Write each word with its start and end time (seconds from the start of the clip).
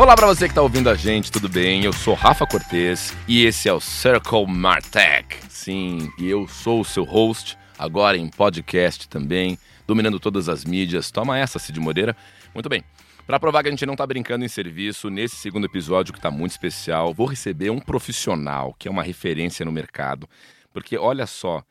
Olá 0.00 0.16
para 0.16 0.26
você 0.26 0.46
que 0.46 0.52
está 0.52 0.62
ouvindo 0.62 0.88
a 0.88 0.94
gente, 0.94 1.30
tudo 1.30 1.46
bem? 1.46 1.84
Eu 1.84 1.92
sou 1.92 2.14
Rafa 2.14 2.46
Cortez 2.46 3.14
e 3.28 3.44
esse 3.44 3.68
é 3.68 3.72
o 3.74 3.78
Circle 3.78 4.46
Martech. 4.46 5.36
Sim, 5.50 6.10
e 6.18 6.26
eu 6.26 6.48
sou 6.48 6.80
o 6.80 6.84
seu 6.86 7.04
host, 7.04 7.58
agora 7.78 8.16
em 8.16 8.26
podcast 8.26 9.06
também, 9.06 9.58
dominando 9.86 10.18
todas 10.18 10.48
as 10.48 10.64
mídias. 10.64 11.10
Toma 11.10 11.38
essa, 11.38 11.58
Cid 11.58 11.78
Moreira. 11.78 12.16
Muito 12.54 12.66
bem. 12.66 12.82
Para 13.26 13.38
provar 13.38 13.62
que 13.62 13.68
a 13.68 13.70
gente 13.70 13.84
não 13.84 13.92
está 13.92 14.06
brincando 14.06 14.42
em 14.42 14.48
serviço, 14.48 15.10
nesse 15.10 15.36
segundo 15.36 15.66
episódio 15.66 16.14
que 16.14 16.18
está 16.18 16.30
muito 16.30 16.52
especial, 16.52 17.12
vou 17.12 17.26
receber 17.26 17.68
um 17.68 17.78
profissional 17.78 18.74
que 18.78 18.88
é 18.88 18.90
uma 18.90 19.02
referência 19.02 19.66
no 19.66 19.70
mercado. 19.70 20.26
Porque 20.72 20.96
olha 20.96 21.26
só, 21.26 21.62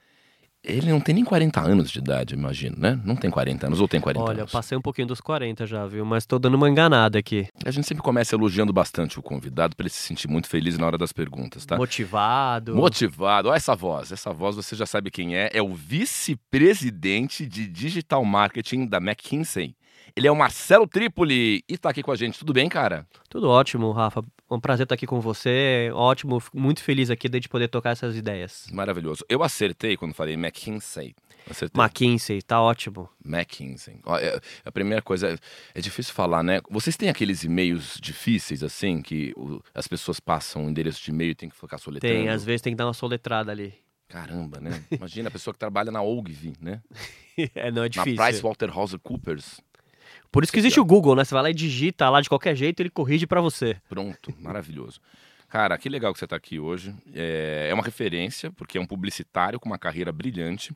ele 0.63 0.91
não 0.91 0.99
tem 0.99 1.15
nem 1.15 1.23
40 1.23 1.61
anos 1.61 1.89
de 1.89 1.99
idade, 1.99 2.33
imagino, 2.33 2.75
né? 2.77 2.99
Não 3.05 3.15
tem 3.15 3.29
40 3.31 3.67
anos, 3.67 3.79
ou 3.79 3.87
tem 3.87 4.01
40 4.01 4.23
Olha, 4.23 4.39
anos? 4.41 4.51
passei 4.51 4.77
um 4.77 4.81
pouquinho 4.81 5.07
dos 5.07 5.21
40 5.21 5.65
já, 5.65 5.85
viu? 5.87 6.05
Mas 6.05 6.25
tô 6.25 6.37
dando 6.37 6.55
uma 6.55 6.69
enganada 6.69 7.17
aqui. 7.17 7.47
A 7.65 7.71
gente 7.71 7.87
sempre 7.87 8.03
começa 8.03 8.35
elogiando 8.35 8.73
bastante 8.73 9.17
o 9.17 9.23
convidado 9.23 9.75
para 9.75 9.85
ele 9.85 9.89
se 9.89 10.01
sentir 10.01 10.27
muito 10.27 10.47
feliz 10.49 10.77
na 10.77 10.85
hora 10.85 10.97
das 10.97 11.13
perguntas, 11.13 11.65
tá? 11.65 11.77
Motivado. 11.77 12.75
Motivado. 12.75 13.47
Olha 13.49 13.57
essa 13.57 13.75
voz. 13.75 14.11
Essa 14.11 14.33
voz 14.33 14.55
você 14.55 14.75
já 14.75 14.85
sabe 14.85 15.09
quem 15.09 15.35
é. 15.35 15.49
É 15.53 15.61
o 15.61 15.73
vice-presidente 15.73 17.45
de 17.45 17.67
digital 17.67 18.23
marketing 18.25 18.85
da 18.85 18.97
McKinsey. 18.97 19.75
Ele 20.15 20.27
é 20.27 20.31
o 20.31 20.35
Marcelo 20.35 20.87
Tripoli 20.87 21.63
e 21.69 21.77
tá 21.77 21.89
aqui 21.89 22.03
com 22.03 22.11
a 22.11 22.15
gente. 22.15 22.39
Tudo 22.39 22.51
bem, 22.51 22.67
cara? 22.67 23.05
Tudo 23.29 23.49
ótimo, 23.49 23.91
Rafa. 23.91 24.23
Um 24.49 24.59
prazer 24.59 24.83
estar 24.85 24.95
aqui 24.95 25.05
com 25.05 25.19
você. 25.21 25.91
Ótimo, 25.93 26.41
muito 26.53 26.81
feliz 26.83 27.09
aqui 27.09 27.29
de 27.29 27.47
poder 27.47 27.67
tocar 27.67 27.91
essas 27.91 28.15
ideias. 28.15 28.65
Maravilhoso. 28.71 29.23
Eu 29.29 29.43
acertei 29.43 29.95
quando 29.95 30.13
falei 30.13 30.33
McKinsey. 30.35 31.15
Acertei. 31.49 31.81
McKinsey, 31.81 32.41
tá 32.41 32.59
ótimo. 32.61 33.09
McKinsey. 33.23 33.99
É- 34.21 34.39
A 34.65 34.71
primeira 34.71 35.01
coisa, 35.01 35.29
é- 35.33 35.37
é 35.75 35.81
difícil 35.81 36.13
falar, 36.13 36.41
né? 36.43 36.61
Vocês 36.69 36.97
têm 36.97 37.09
aqueles 37.09 37.43
e-mails 37.43 37.97
difíceis, 38.01 38.63
assim, 38.63 39.01
que 39.01 39.33
as 39.73 39.87
pessoas 39.87 40.19
passam 40.19 40.65
o 40.65 40.69
endereço 40.69 41.03
de 41.03 41.11
e-mail 41.11 41.31
e 41.31 41.35
tem 41.35 41.49
que 41.49 41.55
ficar 41.55 41.77
soletrando? 41.77 42.13
Tem, 42.15 42.29
às 42.29 42.43
vezes 42.43 42.61
tem 42.61 42.73
que 42.73 42.77
dar 42.77 42.87
uma 42.87 42.93
soletrada 42.93 43.51
ali. 43.51 43.73
Caramba, 44.07 44.59
né? 44.59 44.83
Imagina 44.91 45.27
a 45.29 45.31
pessoa 45.31 45.53
que 45.53 45.59
trabalha 45.59 45.91
na 45.91 46.01
Ogilvy, 46.01 46.53
né? 46.59 46.81
é, 47.55 47.69
não 47.71 47.83
é 47.83 47.85
Na 47.85 47.87
difícil. 47.87 48.15
PricewaterhouseCoopers. 48.17 49.61
Por 50.31 50.43
isso 50.43 50.53
que 50.53 50.59
existe 50.59 50.79
o 50.79 50.85
Google, 50.85 51.15
né? 51.15 51.23
Você 51.23 51.33
vai 51.33 51.43
lá 51.43 51.49
e 51.49 51.53
digita 51.53 52.09
lá 52.09 52.21
de 52.21 52.29
qualquer 52.29 52.55
jeito, 52.55 52.79
ele 52.79 52.89
corrige 52.89 53.25
pra 53.25 53.41
você. 53.41 53.77
Pronto, 53.89 54.33
maravilhoso. 54.39 55.01
Cara, 55.49 55.77
que 55.77 55.89
legal 55.89 56.13
que 56.13 56.19
você 56.19 56.25
está 56.25 56.35
aqui 56.35 56.59
hoje. 56.59 56.93
É, 57.13 57.67
é 57.71 57.73
uma 57.73 57.83
referência, 57.83 58.51
porque 58.51 58.77
é 58.77 58.81
um 58.81 58.85
publicitário 58.85 59.59
com 59.59 59.67
uma 59.67 59.79
carreira 59.79 60.11
brilhante, 60.11 60.71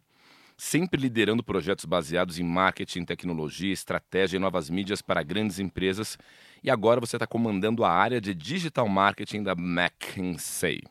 sempre 0.58 1.00
liderando 1.00 1.44
projetos 1.44 1.86
baseados 1.86 2.40
em 2.40 2.44
marketing, 2.44 3.06
tecnologia, 3.06 3.72
estratégia 3.72 4.38
e 4.38 4.40
novas 4.40 4.72
mídias 4.72 5.02
para 5.02 5.22
grandes 5.22 5.60
empresas. 5.60 6.18
E 6.64 6.72
agora 6.72 7.00
você 7.00 7.18
está 7.18 7.28
comandando 7.28 7.84
a 7.84 7.92
área 7.92 8.20
de 8.20 8.34
digital 8.34 8.90
marketing 8.90 9.44
da 9.44 9.52
McKinsey. 9.52 10.82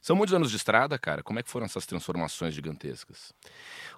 São 0.00 0.14
muitos 0.14 0.34
anos 0.34 0.50
de 0.50 0.56
estrada, 0.56 0.98
cara. 0.98 1.22
Como 1.22 1.38
é 1.38 1.42
que 1.42 1.50
foram 1.50 1.66
essas 1.66 1.86
transformações 1.86 2.54
gigantescas? 2.54 3.32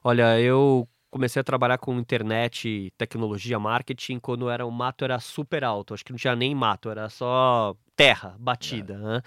Olha, 0.03 0.39
eu 0.41 0.89
comecei 1.15 1.39
a 1.39 1.45
trabalhar 1.45 1.79
com 1.79 1.97
internet, 1.97 2.93
tecnologia, 2.99 3.57
marketing, 3.57 4.19
quando 4.19 4.51
era 4.51 4.67
o 4.67 4.71
mato 4.73 5.05
era 5.05 5.21
super 5.21 5.63
alto. 5.63 5.95
Acho 5.95 6.05
que 6.05 6.11
não 6.11 6.19
tinha 6.19 6.35
nem 6.35 6.53
mato, 6.57 6.91
era 6.91 7.09
só 7.09 7.77
terra 7.95 8.35
batida. 8.37 8.99
né? 8.99 9.23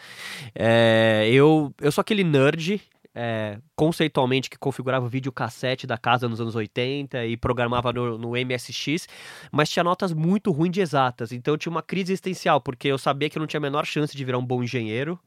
É, 0.54 1.30
eu, 1.32 1.74
eu 1.80 1.90
sou 1.90 2.02
aquele 2.02 2.26
nerd. 2.26 2.82
é, 3.16 3.58
conceitualmente 3.74 4.50
que 4.50 4.58
configurava 4.60 5.06
o 5.06 5.10
videocassete 5.10 5.88
da 5.88 5.98
casa 5.98 6.28
nos 6.28 6.42
anos 6.42 6.56
80 6.56 7.26
e 7.26 7.38
programava 7.38 7.94
no, 7.94 8.18
no 8.18 8.32
MSX, 8.36 9.08
mas 9.50 9.70
tinha 9.70 9.82
notas 9.82 10.12
muito 10.12 10.52
ruins 10.52 10.74
de 10.74 10.82
exatas, 10.82 11.32
então 11.32 11.54
eu 11.54 11.58
tinha 11.58 11.72
uma 11.72 11.82
crise 11.82 12.12
existencial, 12.12 12.60
porque 12.60 12.90
eu 12.90 12.98
sabia 12.98 13.30
que 13.30 13.38
eu 13.38 13.40
não 13.40 13.48
tinha 13.48 13.60
a 13.60 13.62
menor 13.62 13.86
chance 13.86 14.16
de 14.16 14.26
virar 14.26 14.38
um 14.38 14.46
bom 14.46 14.62
engenheiro, 14.62 15.18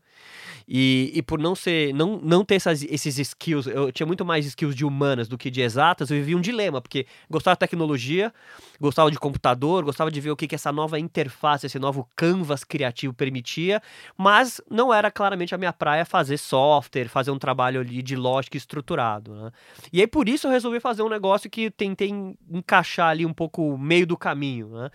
e, 0.72 1.10
e 1.16 1.20
por 1.20 1.40
não 1.40 1.56
ser, 1.56 1.92
não, 1.92 2.20
não 2.22 2.44
ter 2.44 2.54
essas, 2.54 2.84
esses 2.84 3.18
skills, 3.18 3.66
eu 3.66 3.90
tinha 3.90 4.06
muito 4.06 4.24
mais 4.24 4.46
skills 4.46 4.76
de 4.76 4.84
humanas 4.84 5.26
do 5.26 5.36
que 5.36 5.50
de 5.50 5.60
exatas, 5.60 6.10
eu 6.10 6.16
vivia 6.18 6.36
um 6.36 6.40
dilema, 6.40 6.80
porque 6.80 7.06
gostava 7.28 7.56
de 7.56 7.58
tecnologia, 7.58 8.32
gostava 8.80 9.10
de 9.10 9.18
computador, 9.18 9.84
gostava 9.84 10.12
de 10.12 10.20
ver 10.20 10.30
o 10.30 10.36
que, 10.36 10.46
que 10.46 10.54
essa 10.54 10.70
nova 10.70 10.96
interface, 10.96 11.66
esse 11.66 11.78
novo 11.80 12.08
canvas 12.14 12.62
criativo 12.62 13.12
permitia, 13.12 13.82
mas 14.16 14.60
não 14.70 14.94
era 14.94 15.10
claramente 15.10 15.52
a 15.52 15.58
minha 15.58 15.72
praia 15.72 16.04
fazer 16.04 16.36
software, 16.36 17.08
fazer 17.08 17.32
um 17.32 17.38
trabalho 17.38 17.80
ali 17.80 18.00
de 18.00 18.14
lógica 18.14 18.56
estruturado. 18.56 19.34
Né? 19.34 19.50
E 19.92 20.00
aí 20.00 20.06
por 20.06 20.28
isso 20.28 20.46
eu 20.46 20.52
resolvi 20.52 20.78
fazer 20.78 21.02
um 21.02 21.08
negócio 21.08 21.50
que 21.50 21.68
tentei 21.68 22.10
en- 22.10 22.36
encaixar 22.48 23.08
ali 23.08 23.26
um 23.26 23.32
pouco 23.32 23.76
meio 23.76 24.06
do 24.06 24.16
caminho, 24.16 24.68
né? 24.68 24.90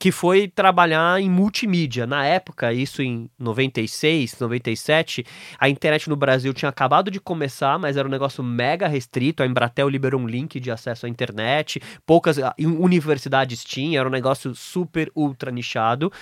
que 0.00 0.10
foi 0.10 0.48
trabalhar 0.48 1.20
em 1.20 1.30
multimídia. 1.30 2.08
Na 2.08 2.26
época, 2.26 2.72
isso 2.72 3.02
em 3.02 3.30
96, 3.38 4.40
97, 4.40 5.11
a 5.58 5.68
internet 5.68 6.08
no 6.08 6.16
Brasil 6.16 6.52
tinha 6.54 6.68
acabado 6.68 7.10
de 7.10 7.20
começar, 7.20 7.78
mas 7.78 7.96
era 7.96 8.06
um 8.06 8.10
negócio 8.10 8.42
mega 8.42 8.86
restrito. 8.86 9.42
A 9.42 9.46
Embratel 9.46 9.88
liberou 9.88 10.20
um 10.20 10.26
link 10.26 10.60
de 10.60 10.70
acesso 10.70 11.06
à 11.06 11.08
internet, 11.08 11.80
poucas 12.06 12.38
ah, 12.38 12.54
universidades 12.58 13.64
tinham, 13.64 14.00
era 14.00 14.08
um 14.08 14.12
negócio 14.12 14.54
super 14.54 15.10
ultra 15.14 15.50
nichado. 15.50 16.12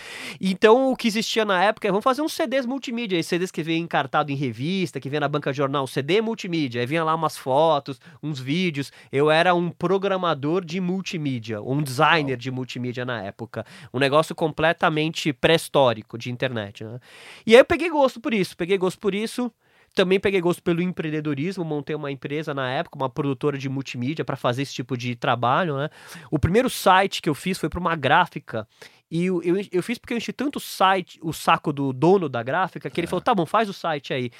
Então, 0.41 0.91
o 0.91 0.97
que 0.97 1.09
existia 1.09 1.45
na 1.45 1.63
época 1.63 1.89
é 1.89 1.91
vamos 1.91 2.05
fazer 2.05 2.23
uns 2.23 2.33
CDs 2.33 2.67
multimídia, 2.67 3.23
CDs 3.23 3.51
que 3.51 3.63
vêm 3.63 3.83
encartado 3.83 4.33
em 4.33 4.35
revista, 4.35 5.01
que 5.01 5.09
vem 5.09 5.21
na 5.21 5.29
banca 5.29 5.51
de 5.51 5.57
jornal, 5.57 5.87
CD 5.87 6.21
multimídia, 6.21 6.81
aí 6.81 6.87
vinha 6.87 7.05
lá 7.05 7.15
umas 7.15 7.37
fotos, 7.37 8.01
uns 8.23 8.41
vídeos. 8.41 8.93
Eu 9.13 9.31
era 9.31 9.55
um 9.55 9.71
programador 9.71 10.65
de 10.65 10.81
multimídia, 10.81 11.61
um 11.63 11.83
designer 11.83 12.37
de 12.37 12.51
multimídia 12.51 13.05
na 13.05 13.23
época. 13.23 13.65
Um 13.93 13.99
negócio 13.99 14.35
completamente 14.35 15.33
pré-histórico 15.33 16.17
de 16.17 16.31
internet, 16.31 16.85
né? 16.85 17.01
E 17.47 17.55
aí 17.55 17.61
eu 17.61 17.65
peguei 17.65 17.91
gosto 17.91 18.21
por 18.21 18.33
isso, 18.33 18.57
peguei 18.57 18.70
gosto 18.79 18.99
por 18.99 19.15
isso. 19.15 19.53
Também 19.95 20.21
peguei 20.21 20.41
gosto 20.41 20.63
pelo 20.63 20.81
empreendedorismo, 20.81 21.65
montei 21.65 21.97
uma 21.97 22.13
empresa 22.13 22.55
na 22.55 22.71
época, 22.71 22.97
uma 22.97 23.11
produtora 23.11 23.59
de 23.59 23.69
multimídia 23.69 24.25
para 24.25 24.37
fazer 24.37 24.63
esse 24.63 24.73
tipo 24.73 24.97
de 24.97 25.17
trabalho, 25.17 25.77
né? 25.77 25.91
O 26.31 26.39
primeiro 26.39 26.71
site 26.71 27.21
que 27.21 27.29
eu 27.29 27.35
fiz 27.35 27.59
foi 27.59 27.69
para 27.69 27.81
uma 27.81 27.97
gráfica 27.97 28.69
e 29.11 29.25
eu, 29.27 29.43
eu, 29.43 29.57
eu 29.73 29.83
fiz 29.83 29.99
porque 29.99 30.13
eu 30.15 30.19
enchi 30.19 30.33
tanto 30.33 30.57
o 30.57 30.61
site, 30.61 31.19
o 31.23 31.33
saco 31.33 31.73
do 31.73 31.93
dono 31.93 32.29
da 32.29 32.43
gráfica, 32.43 32.89
que 32.89 33.01
ele 33.01 33.07
falou: 33.07 33.21
tá 33.21 33.35
bom, 33.35 33.45
faz 33.45 33.69
o 33.69 33.73
site 33.73 34.15
aí. 34.15 34.31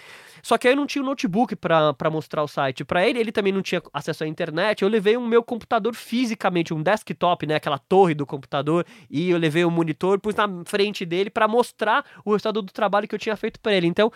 Só 0.43 0.57
que 0.57 0.69
aí 0.69 0.73
eu 0.73 0.77
não 0.77 0.87
tinha 0.87 1.03
o 1.03 1.07
notebook 1.07 1.57
para 1.57 2.11
mostrar 2.11 2.43
o 2.43 2.49
site 2.49 2.85
para 2.85 3.07
ele, 3.07 3.19
ele 3.19 3.33
também 3.33 3.53
não 3.53 3.63
tinha 3.63 3.83
acesso 3.93 4.25
à 4.25 4.27
internet. 4.27 4.83
Eu 4.83 4.89
levei 4.89 5.17
o 5.17 5.21
meu 5.27 5.43
computador 5.43 5.95
fisicamente, 5.95 6.73
um 6.73 6.83
desktop, 6.83 7.47
né, 7.47 7.57
aquela 7.57 7.79
torre 7.79 8.15
do 8.15 8.25
computador, 8.25 8.87
e 9.11 9.31
eu 9.31 9.39
levei 9.39 9.65
o 9.65 9.71
monitor, 9.71 10.19
pus 10.21 10.35
na 10.35 10.49
frente 10.65 11.05
dele 11.05 11.31
para 11.31 11.49
mostrar 11.49 12.05
o 12.25 12.31
resultado 12.33 12.63
do 12.63 12.73
trabalho 12.73 13.09
que 13.09 13.15
eu 13.15 13.19
tinha 13.19 13.37
feito 13.37 13.59
para 13.61 13.75
ele. 13.75 13.87
Então, 13.87 14.11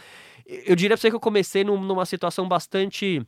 eu 0.47 0.76
diria 0.76 0.97
pra 0.97 1.00
você 1.00 1.10
que 1.10 1.16
eu 1.16 1.20
comecei 1.20 1.64
num- 1.64 1.81
numa 1.81 2.06
situação 2.06 2.47
bastante 2.47 3.20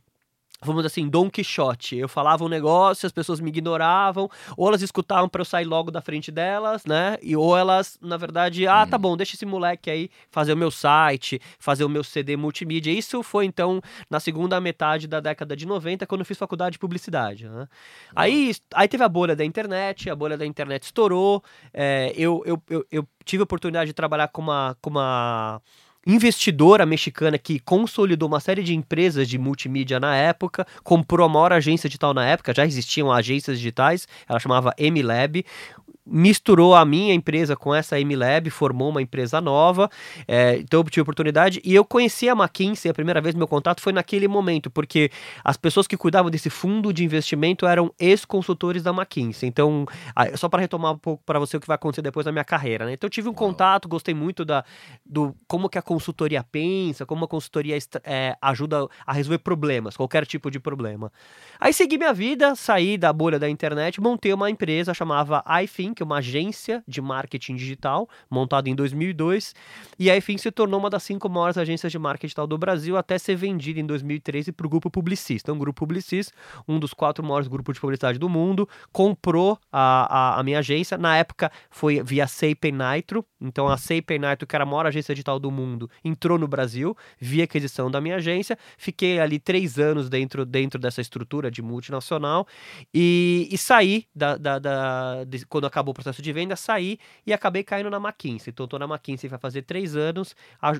vamos 0.61 0.81
dizer 0.81 0.87
assim, 0.87 1.07
Don 1.07 1.29
Quixote. 1.29 1.97
Eu 1.97 2.09
falava 2.09 2.43
um 2.43 2.47
negócio, 2.47 3.05
as 3.05 3.11
pessoas 3.11 3.39
me 3.39 3.49
ignoravam, 3.49 4.29
ou 4.55 4.67
elas 4.67 4.81
escutavam 4.81 5.29
para 5.29 5.41
eu 5.41 5.45
sair 5.45 5.65
logo 5.65 5.91
da 5.91 6.01
frente 6.01 6.31
delas, 6.31 6.85
né? 6.85 7.17
E 7.21 7.35
ou 7.35 7.55
elas, 7.55 7.97
na 8.01 8.17
verdade, 8.17 8.65
ah, 8.67 8.85
tá 8.85 8.97
bom, 8.97 9.15
deixa 9.15 9.35
esse 9.35 9.45
moleque 9.45 9.89
aí 9.89 10.09
fazer 10.31 10.53
o 10.53 10.57
meu 10.57 10.71
site, 10.71 11.39
fazer 11.59 11.83
o 11.83 11.89
meu 11.89 12.03
CD 12.03 12.35
multimídia. 12.35 12.91
Isso 12.91 13.21
foi 13.21 13.45
então 13.45 13.81
na 14.09 14.19
segunda 14.19 14.59
metade 14.59 15.07
da 15.07 15.19
década 15.19 15.55
de 15.55 15.65
90, 15.65 16.07
quando 16.07 16.21
eu 16.21 16.25
fiz 16.25 16.37
faculdade 16.37 16.73
de 16.73 16.79
publicidade, 16.79 17.47
né? 17.47 17.67
Aí, 18.15 18.55
aí 18.73 18.87
teve 18.87 19.03
a 19.03 19.09
bolha 19.09 19.35
da 19.35 19.45
internet, 19.45 20.09
a 20.09 20.15
bolha 20.15 20.37
da 20.37 20.45
internet 20.45 20.83
estourou. 20.83 21.43
é, 21.73 22.13
eu, 22.15 22.41
eu, 22.45 22.61
eu, 22.69 22.85
eu 22.91 23.07
tive 23.23 23.41
a 23.41 23.45
oportunidade 23.45 23.87
de 23.87 23.93
trabalhar 23.93 24.29
com 24.29 24.41
uma, 24.41 24.75
com 24.81 24.89
uma 24.89 25.61
investidora 26.07 26.85
mexicana 26.85 27.37
que 27.37 27.59
consolidou 27.59 28.29
uma 28.29 28.39
série 28.39 28.63
de 28.63 28.73
empresas 28.73 29.27
de 29.27 29.37
multimídia 29.37 29.99
na 29.99 30.15
época, 30.15 30.65
comprou 30.81 31.25
a 31.25 31.29
maior 31.29 31.51
agência 31.51 31.89
digital 31.89 32.13
na 32.13 32.25
época, 32.25 32.53
já 32.55 32.65
existiam 32.65 33.11
agências 33.11 33.57
digitais, 33.57 34.07
ela 34.27 34.39
chamava 34.39 34.73
MLab, 34.79 35.45
misturou 36.09 36.75
a 36.75 36.83
minha 36.85 37.13
empresa 37.13 37.55
com 37.55 37.73
essa 37.73 37.99
MLab, 37.99 38.49
formou 38.49 38.89
uma 38.89 39.01
empresa 39.01 39.39
nova, 39.39 39.89
é, 40.27 40.57
então 40.57 40.81
eu 40.81 40.83
tive 40.85 41.01
oportunidade 41.01 41.61
e 41.63 41.73
eu 41.73 41.85
conheci 41.85 42.27
a 42.29 42.33
McKinsey, 42.33 42.89
a 42.89 42.93
primeira 42.93 43.21
vez 43.21 43.35
meu 43.35 43.47
contato 43.47 43.81
foi 43.81 43.93
naquele 43.93 44.27
momento, 44.27 44.69
porque 44.69 45.09
as 45.43 45.57
pessoas 45.57 45.87
que 45.87 45.97
cuidavam 45.97 46.29
desse 46.29 46.49
fundo 46.49 46.91
de 46.93 47.03
investimento 47.03 47.65
eram 47.65 47.93
ex-consultores 47.99 48.83
da 48.83 48.91
McKinsey, 48.91 49.47
então 49.47 49.85
só 50.35 50.49
para 50.49 50.61
retomar 50.61 50.93
um 50.93 50.97
pouco 50.97 51.23
para 51.25 51.39
você 51.39 51.57
o 51.57 51.59
que 51.59 51.67
vai 51.67 51.75
acontecer 51.75 52.01
depois 52.01 52.25
da 52.25 52.31
minha 52.31 52.45
carreira, 52.45 52.85
né? 52.85 52.93
então 52.93 53.07
eu 53.07 53.11
tive 53.11 53.29
um 53.29 53.33
contato, 53.33 53.87
gostei 53.87 54.13
muito 54.13 54.43
da, 54.43 54.63
do 55.05 55.35
como 55.47 55.69
que 55.69 55.77
a 55.77 55.81
consultoria 55.81 56.43
pensa, 56.43 57.05
como 57.05 57.25
a 57.25 57.27
consultoria 57.27 57.77
é, 58.03 58.35
ajuda 58.41 58.87
a 59.05 59.13
resolver 59.13 59.39
problemas, 59.39 59.95
qualquer 59.95 60.25
tipo 60.25 60.49
de 60.51 60.59
problema. 60.59 61.11
Aí 61.59 61.73
segui 61.73 61.97
minha 61.97 62.13
vida, 62.13 62.55
saí 62.55 62.97
da 62.97 63.11
bolha 63.11 63.39
da 63.39 63.49
internet, 63.49 63.99
montei 64.01 64.33
uma 64.33 64.49
empresa 64.49 64.93
chamava 64.93 65.43
iThink, 65.63 65.96
que 65.97 66.03
é 66.03 66.05
uma 66.05 66.17
agência 66.17 66.83
de 66.87 67.01
marketing 67.01 67.55
digital, 67.55 68.07
montada 68.29 68.69
em 68.69 68.75
2002, 68.75 69.55
e 69.97 70.11
a 70.11 70.15
iFin 70.17 70.37
se 70.37 70.51
tornou 70.51 70.79
uma 70.79 70.91
das 70.91 71.01
cinco 71.01 71.27
maiores 71.27 71.57
agências 71.57 71.91
de 71.91 71.97
marketing 71.97 72.27
digital 72.27 72.45
do 72.45 72.55
Brasil, 72.55 72.95
até 72.95 73.17
ser 73.17 73.35
vendida 73.35 73.79
em 73.79 73.85
2013 73.85 74.51
para 74.51 74.67
o 74.67 74.69
Grupo 74.69 74.91
Publicista. 74.91 75.47
Então, 75.47 75.55
o 75.55 75.59
Grupo 75.59 75.79
Publicis, 75.79 76.31
um 76.67 76.79
dos 76.79 76.93
quatro 76.93 77.23
maiores 77.23 77.47
grupos 77.47 77.75
de 77.75 77.81
publicidade 77.81 78.19
do 78.19 78.29
mundo, 78.29 78.69
comprou 78.91 79.57
a, 79.71 80.35
a, 80.35 80.39
a 80.39 80.43
minha 80.43 80.59
agência. 80.59 80.99
Na 80.99 81.17
época, 81.17 81.51
foi 81.71 82.03
via 82.03 82.27
Seipen 82.27 82.73
Nitro, 82.73 83.25
então 83.41 83.67
a 83.67 83.75
Seipen 83.75 84.19
Nitro, 84.19 84.45
que 84.45 84.55
era 84.55 84.63
a 84.63 84.67
maior 84.67 84.85
agência 84.85 85.15
digital 85.15 85.39
do 85.39 85.49
mundo, 85.49 85.89
entrou 86.03 86.37
no 86.37 86.47
Brasil, 86.47 86.95
via 87.19 87.45
aquisição 87.45 87.89
da 87.89 87.99
minha 87.99 88.17
agência, 88.17 88.55
fiquei 88.77 89.19
ali 89.19 89.39
três 89.39 89.79
anos 89.79 90.09
dentro, 90.09 90.45
dentro 90.45 90.79
dessa 90.79 91.01
estrutura 91.01 91.49
de 91.49 91.63
multinacional, 91.63 92.45
e, 92.93 93.47
e 93.51 93.57
saí 93.57 94.05
da, 94.13 94.37
da, 94.37 94.59
da 94.59 95.23
de, 95.23 95.43
quando 95.47 95.65
acabou 95.65 95.86
o 95.91 95.93
processo 95.93 96.21
de 96.21 96.31
venda, 96.33 96.55
saí 96.55 96.97
e 97.25 97.33
acabei 97.33 97.63
caindo 97.63 97.89
na 97.89 97.97
McKinsey. 97.97 98.51
Então, 98.51 98.65
estou 98.65 98.79
na 98.79 98.85
McKinsey 98.85 99.29
vai 99.29 99.39
fazer 99.39 99.63
três 99.63 99.95
anos, 99.95 100.35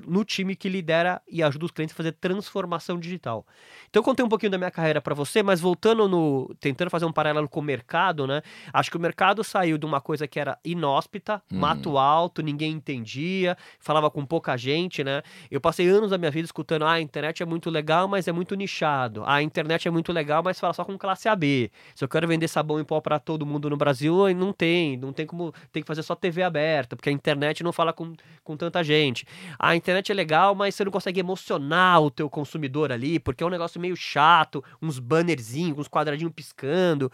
no 0.06 0.24
time 0.24 0.54
que 0.56 0.68
lidera 0.68 1.20
e 1.28 1.42
ajuda 1.42 1.66
os 1.66 1.70
clientes 1.70 1.94
a 1.94 1.96
fazer 1.96 2.12
transformação 2.12 2.98
digital. 2.98 3.46
Então, 3.88 4.00
eu 4.00 4.04
contei 4.04 4.24
um 4.24 4.28
pouquinho 4.28 4.50
da 4.50 4.58
minha 4.58 4.70
carreira 4.70 5.00
para 5.00 5.14
você, 5.14 5.42
mas 5.42 5.60
voltando 5.60 6.08
no. 6.08 6.54
tentando 6.60 6.90
fazer 6.90 7.04
um 7.04 7.12
paralelo 7.12 7.48
com 7.48 7.60
o 7.60 7.62
mercado, 7.62 8.26
né? 8.26 8.42
Acho 8.72 8.90
que 8.90 8.96
o 8.96 9.00
mercado 9.00 9.42
saiu 9.44 9.78
de 9.78 9.86
uma 9.86 10.00
coisa 10.00 10.26
que 10.26 10.38
era 10.38 10.58
inóspita, 10.64 11.42
hum. 11.50 11.58
mato 11.58 11.98
alto, 11.98 12.42
ninguém 12.42 12.72
entendia, 12.72 13.56
falava 13.78 14.10
com 14.10 14.24
pouca 14.24 14.56
gente, 14.56 15.02
né? 15.02 15.22
Eu 15.50 15.60
passei 15.60 15.88
anos 15.88 16.10
da 16.10 16.18
minha 16.18 16.30
vida 16.30 16.44
escutando: 16.44 16.84
ah, 16.84 16.92
a 16.92 17.00
internet 17.00 17.42
é 17.42 17.46
muito 17.46 17.70
legal, 17.70 18.08
mas 18.08 18.28
é 18.28 18.32
muito 18.32 18.54
nichado. 18.54 19.22
Ah, 19.24 19.34
a 19.34 19.42
internet 19.42 19.86
é 19.86 19.90
muito 19.90 20.12
legal, 20.12 20.42
mas 20.42 20.58
fala 20.58 20.72
só 20.72 20.84
com 20.84 20.98
classe 20.98 21.28
AB. 21.28 21.70
Se 21.94 22.04
eu 22.04 22.08
quero 22.08 22.26
vender 22.26 22.48
sabão 22.48 22.80
em 22.80 22.84
pó 22.84 23.00
para 23.00 23.18
todo 23.18 23.46
mundo 23.46 23.70
no 23.70 23.76
Brasil, 23.76 24.28
não 24.34 24.52
tem, 24.52 24.97
não 24.98 25.12
tem 25.12 25.26
como, 25.26 25.52
tem 25.72 25.82
que 25.82 25.86
fazer 25.86 26.02
só 26.02 26.14
TV 26.14 26.42
aberta, 26.42 26.96
porque 26.96 27.08
a 27.08 27.12
internet 27.12 27.62
não 27.62 27.72
fala 27.72 27.92
com, 27.92 28.14
com 28.44 28.56
tanta 28.56 28.82
gente. 28.82 29.26
A 29.58 29.74
internet 29.76 30.10
é 30.10 30.14
legal, 30.14 30.54
mas 30.54 30.74
você 30.74 30.84
não 30.84 30.92
consegue 30.92 31.20
emocionar 31.20 32.02
o 32.02 32.10
teu 32.10 32.28
consumidor 32.28 32.92
ali, 32.92 33.18
porque 33.18 33.42
é 33.42 33.46
um 33.46 33.50
negócio 33.50 33.80
meio 33.80 33.96
chato, 33.96 34.62
uns 34.82 34.98
bannerzinhos, 34.98 35.78
uns 35.78 35.88
quadradinhos 35.88 36.32
piscando. 36.34 37.10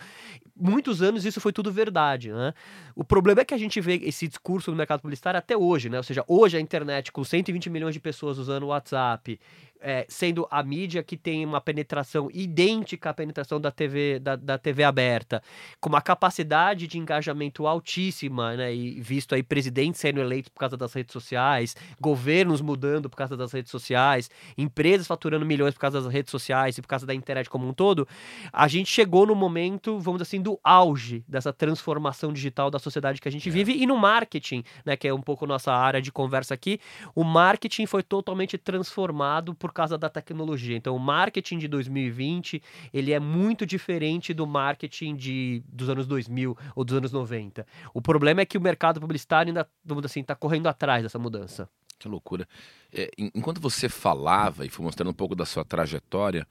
Muitos 0.57 1.03
anos 1.03 1.25
isso 1.25 1.41
foi 1.41 1.53
tudo 1.53 1.71
verdade, 1.71 2.33
né? 2.33 2.55
O 2.95 3.05
problema 3.05 3.41
é 3.41 3.45
que 3.45 3.55
a 3.55 3.59
gente 3.59 3.81
vê 3.81 3.97
esse 3.97 4.27
discurso 4.29 4.71
no 4.71 4.77
mercado 4.77 5.01
publicitário 5.01 5.39
até 5.39 5.57
hoje, 5.57 5.89
né? 5.89 5.97
Ou 5.97 6.03
seja, 6.03 6.25
hoje 6.27 6.57
a 6.57 6.61
internet 6.61 7.11
com 7.13 7.25
120 7.25 7.69
milhões 7.71 7.95
de 7.95 8.01
pessoas 8.01 8.39
usando 8.39 8.65
o 8.65 8.69
WhatsApp, 8.69 9.39
é, 9.85 10.07
sendo 10.09 10.49
a 10.51 10.63
mídia 10.63 11.03
que 11.03 11.15
tem 11.15 11.45
uma 11.45 11.61
penetração 11.61 12.31
idêntica 12.33 13.11
à 13.11 13.15
penetração 13.15 13.61
da 13.61 13.71
TV, 13.71 14.19
da, 14.19 14.35
da 14.35 14.57
TV 14.57 14.83
aberta, 14.83 15.43
com 15.79 15.91
uma 15.91 16.01
capacidade 16.01 16.87
de 16.87 16.99
engajamento 16.99 17.67
altíssima, 17.67 18.57
né, 18.57 18.75
e 18.75 18.99
visto 18.99 19.35
aí 19.35 19.43
presidentes 19.43 20.01
sendo 20.01 20.21
eleitos 20.21 20.49
por 20.49 20.59
causa 20.59 20.75
das 20.75 20.95
redes 20.95 21.13
sociais, 21.13 21.77
governos 22.01 22.63
mudando 22.63 23.11
por 23.11 23.17
causa 23.17 23.37
das 23.37 23.53
redes 23.53 23.71
sociais, 23.71 24.31
empresas 24.57 25.07
faturando 25.07 25.45
milhões 25.45 25.75
por 25.75 25.81
causa 25.81 26.01
das 26.01 26.11
redes 26.11 26.31
sociais 26.31 26.79
e 26.79 26.81
por 26.81 26.89
causa 26.89 27.05
da 27.05 27.15
internet 27.15 27.51
como 27.51 27.69
um 27.69 27.75
todo, 27.75 28.09
a 28.51 28.67
gente 28.67 28.91
chegou 28.91 29.27
no 29.27 29.35
momento, 29.35 29.99
vamos 29.99 30.23
dizer 30.23 30.37
assim, 30.37 30.43
do 30.43 30.59
auge 30.65 31.23
dessa 31.29 31.53
transformação 31.53 32.33
digital 32.33 32.71
da 32.71 32.79
sociedade 32.79 33.21
que 33.21 33.29
a 33.29 33.33
gente 33.33 33.51
é. 33.51 33.53
vive 33.53 33.75
e 33.75 33.87
no 33.87 33.99
marketing, 33.99 34.65
né, 34.83 34.97
que 34.97 35.07
é 35.07 35.13
um 35.13 35.21
pouco 35.21 35.47
nossa 35.47 35.75
área 35.75 36.01
de 36.01 36.11
conversa 36.11 36.55
aqui, 36.55 36.81
o 37.15 37.23
marketing 37.23 37.85
foi 37.85 38.03
totalmente 38.03 38.57
transformado 38.57 39.55
por 39.55 39.74
causa 39.75 39.99
da 39.99 40.09
tecnologia. 40.09 40.77
Então, 40.77 40.97
o 40.97 40.99
marketing 40.99 41.59
de 41.59 41.69
2020 41.69 42.63
ele 42.93 43.13
é 43.13 43.21
muito 43.21 43.67
diferente 43.67 44.33
do 44.33 44.47
marketing 44.47 45.15
de, 45.17 45.63
dos 45.69 45.89
anos 45.89 46.07
2000 46.07 46.57
ou 46.75 46.85
dos 46.85 46.97
anos 46.97 47.13
90. 47.13 47.67
O 47.93 48.01
problema 48.01 48.41
é 48.41 48.47
que 48.47 48.57
o 48.57 48.61
mercado 48.61 49.01
publicitário 49.01 49.51
ainda, 49.51 49.69
vamos 49.85 50.05
assim, 50.05 50.21
está 50.21 50.35
correndo 50.35 50.69
atrás 50.69 51.03
dessa 51.03 51.19
mudança. 51.19 51.69
Que 51.99 52.09
loucura. 52.09 52.49
É, 52.93 53.11
enquanto 53.19 53.61
você 53.61 53.89
falava 53.89 54.65
e 54.65 54.69
foi 54.69 54.85
mostrando 54.85 55.11
um 55.11 55.15
pouco 55.15 55.35
da 55.35 55.45
sua 55.45 55.65
trajetória, 55.65 56.47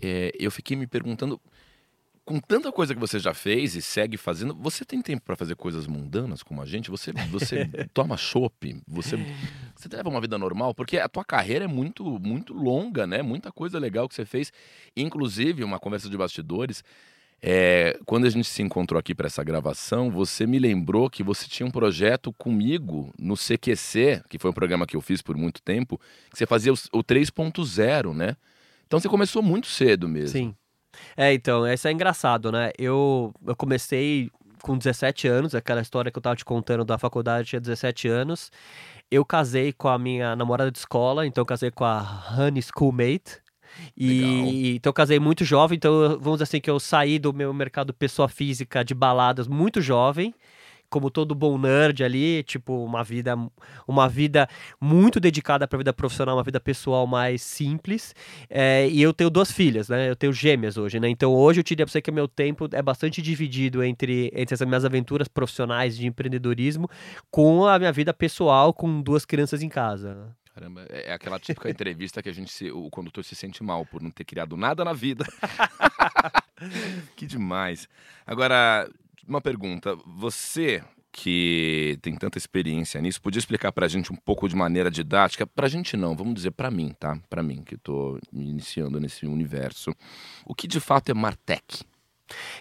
é, 0.00 0.32
eu 0.38 0.50
fiquei 0.50 0.76
me 0.76 0.86
perguntando 0.86 1.40
com 2.28 2.38
tanta 2.40 2.70
coisa 2.70 2.94
que 2.94 3.00
você 3.00 3.18
já 3.18 3.32
fez 3.32 3.74
e 3.74 3.80
segue 3.80 4.18
fazendo, 4.18 4.54
você 4.54 4.84
tem 4.84 5.00
tempo 5.00 5.22
para 5.24 5.34
fazer 5.34 5.56
coisas 5.56 5.86
mundanas 5.86 6.42
como 6.42 6.60
a 6.60 6.66
gente? 6.66 6.90
Você, 6.90 7.10
você 7.30 7.64
toma 7.94 8.18
chopp? 8.18 8.82
Você, 8.86 9.16
você 9.74 9.88
leva 9.90 10.10
uma 10.10 10.20
vida 10.20 10.36
normal? 10.36 10.74
Porque 10.74 10.98
a 10.98 11.08
tua 11.08 11.24
carreira 11.24 11.64
é 11.64 11.68
muito, 11.68 12.04
muito 12.20 12.52
longa, 12.52 13.06
né? 13.06 13.22
Muita 13.22 13.50
coisa 13.50 13.78
legal 13.78 14.06
que 14.06 14.14
você 14.14 14.26
fez. 14.26 14.52
Inclusive, 14.94 15.64
uma 15.64 15.78
conversa 15.78 16.10
de 16.10 16.18
bastidores. 16.18 16.84
É, 17.40 17.98
quando 18.04 18.26
a 18.26 18.30
gente 18.30 18.46
se 18.46 18.60
encontrou 18.60 19.00
aqui 19.00 19.14
para 19.14 19.28
essa 19.28 19.42
gravação, 19.42 20.10
você 20.10 20.46
me 20.46 20.58
lembrou 20.58 21.08
que 21.08 21.22
você 21.22 21.48
tinha 21.48 21.66
um 21.66 21.70
projeto 21.70 22.30
comigo 22.34 23.10
no 23.18 23.36
CQC, 23.38 24.22
que 24.28 24.38
foi 24.38 24.50
um 24.50 24.54
programa 24.54 24.86
que 24.86 24.96
eu 24.96 25.00
fiz 25.00 25.22
por 25.22 25.34
muito 25.34 25.62
tempo, 25.62 25.98
que 26.30 26.36
você 26.36 26.44
fazia 26.44 26.74
o, 26.74 26.76
o 26.92 27.02
3.0, 27.02 28.14
né? 28.14 28.36
Então 28.86 29.00
você 29.00 29.08
começou 29.08 29.42
muito 29.42 29.66
cedo 29.66 30.06
mesmo. 30.06 30.28
Sim. 30.28 30.54
É, 31.16 31.32
então, 31.32 31.66
isso 31.66 31.88
é 31.88 31.92
engraçado, 31.92 32.52
né? 32.52 32.70
Eu, 32.78 33.32
eu 33.46 33.56
comecei 33.56 34.30
com 34.62 34.76
17 34.76 35.28
anos, 35.28 35.54
aquela 35.54 35.80
história 35.80 36.10
que 36.10 36.18
eu 36.18 36.22
tava 36.22 36.36
te 36.36 36.44
contando 36.44 36.84
da 36.84 36.98
faculdade, 36.98 37.48
tinha 37.48 37.60
17 37.60 38.08
anos. 38.08 38.50
Eu 39.10 39.24
casei 39.24 39.72
com 39.72 39.88
a 39.88 39.98
minha 39.98 40.36
namorada 40.36 40.70
de 40.70 40.78
escola, 40.78 41.26
então 41.26 41.42
eu 41.42 41.46
casei 41.46 41.70
com 41.70 41.84
a 41.84 42.24
Honey 42.36 42.62
Schoolmate. 42.62 43.40
E 43.96 44.76
então 44.76 44.90
eu 44.90 44.94
casei 44.94 45.20
muito 45.20 45.44
jovem, 45.44 45.76
então 45.76 46.18
vamos 46.20 46.34
dizer 46.34 46.44
assim 46.44 46.60
que 46.60 46.70
eu 46.70 46.80
saí 46.80 47.18
do 47.18 47.32
meu 47.32 47.52
mercado 47.52 47.94
pessoa 47.94 48.28
física 48.28 48.84
de 48.84 48.94
baladas 48.94 49.46
muito 49.46 49.80
jovem 49.80 50.34
como 50.88 51.10
todo 51.10 51.34
bom 51.34 51.58
nerd 51.58 52.02
ali, 52.02 52.42
tipo, 52.42 52.84
uma 52.84 53.04
vida 53.04 53.36
uma 53.86 54.08
vida 54.08 54.48
muito 54.80 55.20
dedicada 55.20 55.66
para 55.66 55.76
a 55.76 55.78
vida 55.80 55.92
profissional, 55.92 56.36
uma 56.36 56.42
vida 56.42 56.60
pessoal 56.60 57.06
mais 57.06 57.42
simples. 57.42 58.14
É, 58.48 58.88
e 58.88 59.00
eu 59.00 59.12
tenho 59.12 59.30
duas 59.30 59.50
filhas, 59.50 59.88
né? 59.88 60.08
Eu 60.08 60.16
tenho 60.16 60.32
gêmeas 60.32 60.76
hoje, 60.76 60.98
né? 61.00 61.08
Então 61.08 61.32
hoje 61.34 61.60
eu 61.60 61.64
te 61.64 61.68
diria 61.68 61.86
para 61.86 61.92
você 61.92 62.02
que 62.02 62.10
meu 62.10 62.28
tempo 62.28 62.68
é 62.72 62.82
bastante 62.82 63.20
dividido 63.22 63.82
entre, 63.82 64.32
entre 64.34 64.54
as 64.54 64.60
minhas 64.62 64.84
aventuras 64.84 65.28
profissionais 65.28 65.96
de 65.96 66.06
empreendedorismo 66.06 66.88
com 67.30 67.66
a 67.66 67.78
minha 67.78 67.92
vida 67.92 68.12
pessoal 68.12 68.72
com 68.72 69.00
duas 69.00 69.24
crianças 69.24 69.62
em 69.62 69.68
casa. 69.68 70.36
Caramba, 70.58 70.84
é, 70.88 71.10
é 71.10 71.12
aquela 71.12 71.38
típica 71.38 71.70
entrevista 71.70 72.20
que 72.20 72.28
a 72.28 72.32
gente 72.32 72.50
se, 72.50 72.68
o 72.70 72.90
condutor 72.90 73.24
se 73.24 73.36
sente 73.36 73.62
mal 73.62 73.86
por 73.86 74.02
não 74.02 74.10
ter 74.10 74.24
criado 74.24 74.56
nada 74.56 74.84
na 74.84 74.92
vida. 74.92 75.24
que 77.14 77.26
demais. 77.26 77.88
Agora, 78.26 78.90
uma 79.28 79.40
pergunta. 79.40 79.96
Você 80.06 80.82
que 81.10 81.98
tem 82.00 82.14
tanta 82.14 82.38
experiência 82.38 83.00
nisso, 83.00 83.20
podia 83.20 83.38
explicar 83.38 83.72
para 83.72 83.86
a 83.86 83.88
gente 83.88 84.12
um 84.12 84.16
pouco 84.16 84.48
de 84.48 84.54
maneira 84.54 84.90
didática? 84.90 85.46
Para 85.46 85.66
a 85.66 85.68
gente 85.68 85.96
não, 85.96 86.16
vamos 86.16 86.34
dizer 86.34 86.52
para 86.52 86.70
mim, 86.70 86.94
tá? 86.98 87.18
Para 87.28 87.42
mim, 87.42 87.62
que 87.64 87.74
estou 87.74 88.18
me 88.32 88.48
iniciando 88.48 89.00
nesse 89.00 89.26
universo. 89.26 89.92
O 90.46 90.54
que 90.54 90.68
de 90.68 90.80
fato 90.80 91.10
é 91.10 91.14
Martech? 91.14 91.84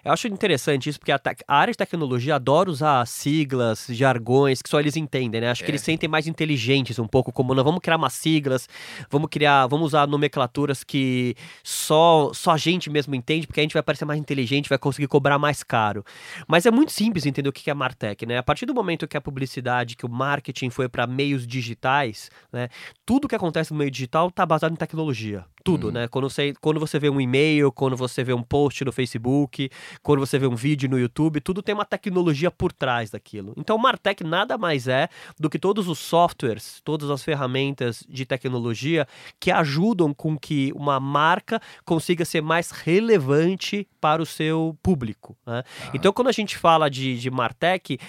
Eu 0.04 0.12
acho 0.12 0.28
interessante 0.28 0.90
isso, 0.90 1.00
porque 1.00 1.12
a, 1.12 1.20
a, 1.48 1.58
área 1.58 1.72
de 1.72 1.78
tecnologia 1.78 2.36
adora 2.36 2.70
usar 2.70 3.06
siglas, 3.06 3.88
jargões, 3.90 4.62
que 4.62 4.70
só 4.70 4.80
eles 4.80 4.96
entendem, 4.96 5.42
né? 5.42 5.50
Acho 5.50 5.64
é. 5.64 5.66
que 5.66 5.72
eles 5.72 5.82
sentem 5.82 6.10
mais 6.10 6.28
inteligentes 6.28 7.00
um 7.00 7.08
pouco, 7.08 7.32
como 7.32 7.54
não 7.54 7.64
vamos 7.64 7.80
criar 7.82 7.98
umas 7.98 8.14
siglas, 8.14 8.68
vamos 9.10 9.30
criar, 9.30 9.68
vamos 9.68 9.88
usar 9.88 10.08
nomenclaturas 10.08 10.84
que 10.84 11.36
só, 11.64 12.32
só 12.34 12.52
a 12.52 12.58
gente 12.58 12.90
mesmo 12.90 13.16
entende, 13.16 13.48
porque 13.48 13.60
a 13.60 13.64
gente 13.64 13.74
vai 13.74 13.84
parecer 13.84 14.06
mais 14.06 14.20
inteligente, 14.20 14.70
vai 14.70 14.78
conseguir 14.78 15.08
cobrar 15.08 15.38
mais 15.38 15.64
caro. 15.64 16.04
Mas 16.48 16.66
é 16.66 16.72
muito 16.72 16.92
simples 16.92 17.26
entender 17.26 17.50
o 17.50 17.54
que 17.54 17.70
é 17.70 17.74
Martech, 17.74 18.26
né? 18.26 18.38
A 18.38 18.44
partir 18.44 18.66
do 18.66 18.74
momento 18.74 19.08
que 19.08 19.18
a 19.18 19.22
publicidade, 19.22 19.96
que 19.96 20.06
o 20.06 20.10
marketing 20.10 20.70
foi 20.70 20.88
para 20.88 21.06
meios 21.06 21.46
digitais, 21.46 22.30
né? 22.52 22.70
Tudo 23.06 23.28
que 23.28 23.36
acontece 23.36 23.72
no 23.72 23.78
meio 23.78 23.92
digital 23.92 24.30
está 24.30 24.46
baseado 24.46 24.74
em 24.74 24.76
tecnologia 24.76 25.46
tudo, 25.68 25.88
uhum. 25.88 25.94
né? 25.94 26.08
Quando 26.08 26.30
você, 26.30 26.54
quando 26.62 26.80
você 26.80 26.98
vê 26.98 27.10
um 27.10 27.20
e-mail, 27.20 27.74
quando 27.74 27.98
você 27.98 28.24
vê 28.24 28.32
um 28.32 28.42
post 28.42 28.86
no 28.86 28.92
Facebook, 28.94 29.70
quando 30.02 30.20
você 30.20 30.40
vê 30.40 30.48
um 30.48 30.56
vídeo 30.56 30.90
no 30.90 30.98
YouTube, 30.98 31.42
tudo 31.42 31.62
tem 31.62 31.76
uma 31.76 31.84
tecnologia 31.84 32.50
por 32.50 32.72
trás 32.72 33.10
daquilo. 33.12 33.54
Então, 33.58 33.76
o 33.76 33.80
Martech 33.80 34.24
nada 34.24 34.58
mais 34.58 34.88
é 34.88 35.10
do 35.38 35.50
que 35.50 35.60
todos 35.60 35.90
os 35.90 36.00
softwares, 36.00 36.80
todas 36.86 37.10
as 37.10 37.22
ferramentas 37.22 38.02
de 38.08 38.26
tecnologia 38.26 39.06
que 39.42 39.52
ajudam 39.52 40.14
com 40.14 40.40
que 40.40 40.72
uma 40.74 41.02
marca 41.02 41.62
consiga 41.84 42.24
ser 42.24 42.42
mais 42.42 42.72
relevante 42.72 43.86
para 44.00 44.22
o 44.22 44.26
seu 44.26 44.78
público. 44.82 45.36
Né? 45.46 45.64
Ah. 45.82 45.92
Então, 45.94 46.14
quando 46.14 46.30
a 46.30 46.32
gente 46.32 46.58
fala 46.58 46.90
de, 46.90 47.20
de 47.20 47.30
Martech, 47.30 48.00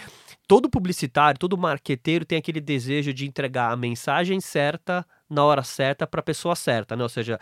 todo 0.49 0.71
publicitário, 0.71 1.39
todo 1.39 1.59
marqueteiro 1.59 2.25
tem 2.25 2.39
aquele 2.39 2.61
desejo 2.61 3.13
de 3.13 3.27
entregar 3.27 3.71
a 3.71 3.77
mensagem 3.77 4.41
certa 4.41 5.07
na 5.29 5.45
hora 5.45 5.63
certa 5.63 6.07
para 6.07 6.21
a 6.21 6.23
pessoa 6.23 6.57
certa, 6.57 6.97
né? 6.97 7.03
Ou 7.03 7.09
seja, 7.09 7.39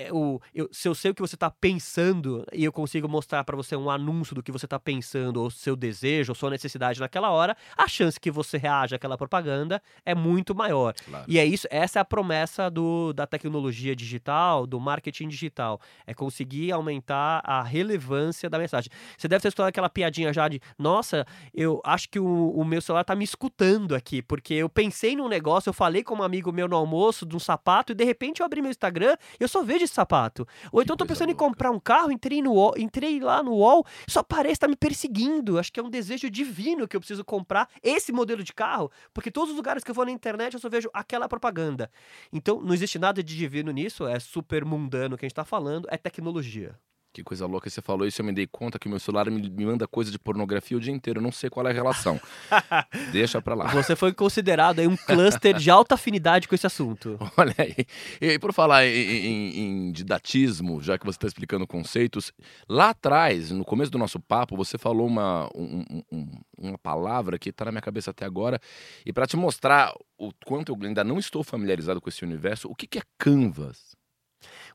é, 0.00 0.10
o, 0.10 0.40
eu, 0.54 0.66
se 0.72 0.88
eu 0.88 0.94
sei 0.94 1.10
o 1.10 1.14
que 1.14 1.20
você 1.20 1.34
está 1.34 1.50
pensando 1.50 2.46
e 2.52 2.64
eu 2.64 2.72
consigo 2.72 3.06
mostrar 3.06 3.44
para 3.44 3.54
você 3.54 3.76
um 3.76 3.90
anúncio 3.90 4.34
do 4.34 4.42
que 4.42 4.50
você 4.50 4.64
está 4.64 4.80
pensando, 4.80 5.42
ou 5.42 5.50
seu 5.50 5.76
desejo, 5.76 6.32
ou 6.32 6.34
sua 6.34 6.48
necessidade 6.48 6.98
naquela 6.98 7.30
hora, 7.30 7.54
a 7.76 7.86
chance 7.86 8.18
que 8.18 8.30
você 8.30 8.56
reaja 8.56 8.96
àquela 8.96 9.18
propaganda 9.18 9.82
é 10.04 10.14
muito 10.14 10.54
maior. 10.54 10.94
Claro. 11.04 11.26
E 11.28 11.38
é 11.38 11.44
isso, 11.44 11.66
essa 11.70 11.98
é 11.98 12.00
a 12.00 12.04
promessa 12.04 12.70
do, 12.70 13.12
da 13.12 13.26
tecnologia 13.26 13.94
digital, 13.94 14.66
do 14.66 14.80
marketing 14.80 15.28
digital. 15.28 15.78
É 16.06 16.14
conseguir 16.14 16.72
aumentar 16.72 17.42
a 17.44 17.62
relevância 17.62 18.48
da 18.48 18.58
mensagem. 18.58 18.90
Você 19.18 19.28
deve 19.28 19.42
ter 19.42 19.48
escutado 19.48 19.68
aquela 19.68 19.90
piadinha 19.90 20.32
já 20.32 20.48
de, 20.48 20.60
nossa, 20.78 21.26
eu 21.52 21.80
acho 21.84 22.08
que 22.08 22.18
o, 22.18 22.50
o 22.52 22.64
meu 22.64 22.80
celular 22.80 23.02
está 23.02 23.14
me 23.14 23.24
escutando 23.24 23.94
aqui, 23.94 24.22
porque 24.22 24.54
eu 24.54 24.68
pensei 24.68 25.14
num 25.14 25.28
negócio, 25.28 25.68
eu 25.68 25.74
falei 25.74 26.02
com 26.02 26.14
um 26.14 26.22
amigo 26.22 26.50
meu 26.50 26.66
no 26.66 26.76
almoço 26.76 27.26
de 27.26 27.36
um 27.36 27.38
sapato 27.38 27.92
e 27.92 27.94
de 27.94 28.04
repente 28.04 28.40
eu 28.40 28.46
abri 28.46 28.62
meu 28.62 28.70
Instagram 28.70 29.16
e 29.38 29.42
eu 29.42 29.48
só 29.48 29.62
vejo 29.62 29.89
esse 29.90 29.94
sapato. 29.94 30.46
Ou 30.72 30.80
então 30.80 30.96
tô 30.96 31.04
pensando 31.04 31.28
louca. 31.28 31.44
em 31.44 31.48
comprar 31.48 31.70
um 31.70 31.80
carro, 31.80 32.10
entrei, 32.10 32.40
no, 32.40 32.72
entrei 32.76 33.20
lá 33.20 33.42
no 33.42 33.52
UOL, 33.52 33.84
só 34.08 34.22
parece 34.22 34.60
tá 34.60 34.68
me 34.68 34.76
perseguindo. 34.76 35.58
Acho 35.58 35.72
que 35.72 35.80
é 35.80 35.82
um 35.82 35.90
desejo 35.90 36.30
divino 36.30 36.88
que 36.88 36.96
eu 36.96 37.00
preciso 37.00 37.24
comprar 37.24 37.68
esse 37.82 38.12
modelo 38.12 38.42
de 38.42 38.54
carro, 38.54 38.90
porque 39.12 39.30
todos 39.30 39.50
os 39.50 39.56
lugares 39.56 39.84
que 39.84 39.90
eu 39.90 39.94
vou 39.94 40.04
na 40.04 40.12
internet 40.12 40.54
eu 40.54 40.60
só 40.60 40.68
vejo 40.68 40.88
aquela 40.94 41.28
propaganda. 41.28 41.90
Então 42.32 42.60
não 42.60 42.72
existe 42.72 42.98
nada 42.98 43.22
de 43.22 43.36
divino 43.36 43.70
nisso, 43.72 44.06
é 44.06 44.18
super 44.18 44.64
mundano 44.64 45.18
que 45.18 45.24
a 45.24 45.28
gente 45.28 45.34
tá 45.34 45.44
falando, 45.44 45.86
é 45.90 45.96
tecnologia. 45.96 46.78
Que 47.12 47.24
coisa 47.24 47.44
louca, 47.44 47.68
você 47.68 47.82
falou 47.82 48.06
isso, 48.06 48.20
eu 48.20 48.24
me 48.24 48.32
dei 48.32 48.46
conta 48.46 48.78
que 48.78 48.88
meu 48.88 49.00
celular 49.00 49.28
me, 49.28 49.50
me 49.50 49.66
manda 49.66 49.86
coisa 49.88 50.12
de 50.12 50.18
pornografia 50.18 50.76
o 50.76 50.80
dia 50.80 50.92
inteiro, 50.92 51.18
eu 51.18 51.22
não 51.22 51.32
sei 51.32 51.50
qual 51.50 51.66
é 51.66 51.70
a 51.70 51.72
relação. 51.72 52.20
Deixa 53.10 53.42
pra 53.42 53.54
lá. 53.54 53.66
Você 53.68 53.96
foi 53.96 54.12
considerado 54.12 54.78
aí 54.78 54.86
um 54.86 54.96
cluster 54.96 55.56
de 55.56 55.68
alta 55.70 55.96
afinidade 55.96 56.46
com 56.46 56.54
esse 56.54 56.68
assunto. 56.68 57.18
Olha 57.36 57.54
aí, 57.58 57.84
e 58.20 58.38
por 58.38 58.52
falar 58.52 58.86
em, 58.86 58.92
em, 58.92 59.58
em 59.58 59.92
didatismo, 59.92 60.80
já 60.80 60.96
que 60.96 61.04
você 61.04 61.16
está 61.16 61.26
explicando 61.26 61.66
conceitos, 61.66 62.32
lá 62.68 62.90
atrás, 62.90 63.50
no 63.50 63.64
começo 63.64 63.90
do 63.90 63.98
nosso 63.98 64.20
papo, 64.20 64.56
você 64.56 64.78
falou 64.78 65.08
uma, 65.08 65.50
um, 65.52 66.02
um, 66.12 66.40
uma 66.56 66.78
palavra 66.78 67.40
que 67.40 67.48
está 67.48 67.64
na 67.64 67.72
minha 67.72 67.82
cabeça 67.82 68.12
até 68.12 68.24
agora, 68.24 68.60
e 69.04 69.12
para 69.12 69.26
te 69.26 69.36
mostrar 69.36 69.92
o 70.16 70.30
quanto 70.46 70.70
eu 70.70 70.78
ainda 70.86 71.02
não 71.02 71.18
estou 71.18 71.42
familiarizado 71.42 72.00
com 72.00 72.08
esse 72.08 72.24
universo, 72.24 72.68
o 72.70 72.74
que, 72.76 72.86
que 72.86 72.98
é 73.00 73.02
Canvas? 73.18 73.98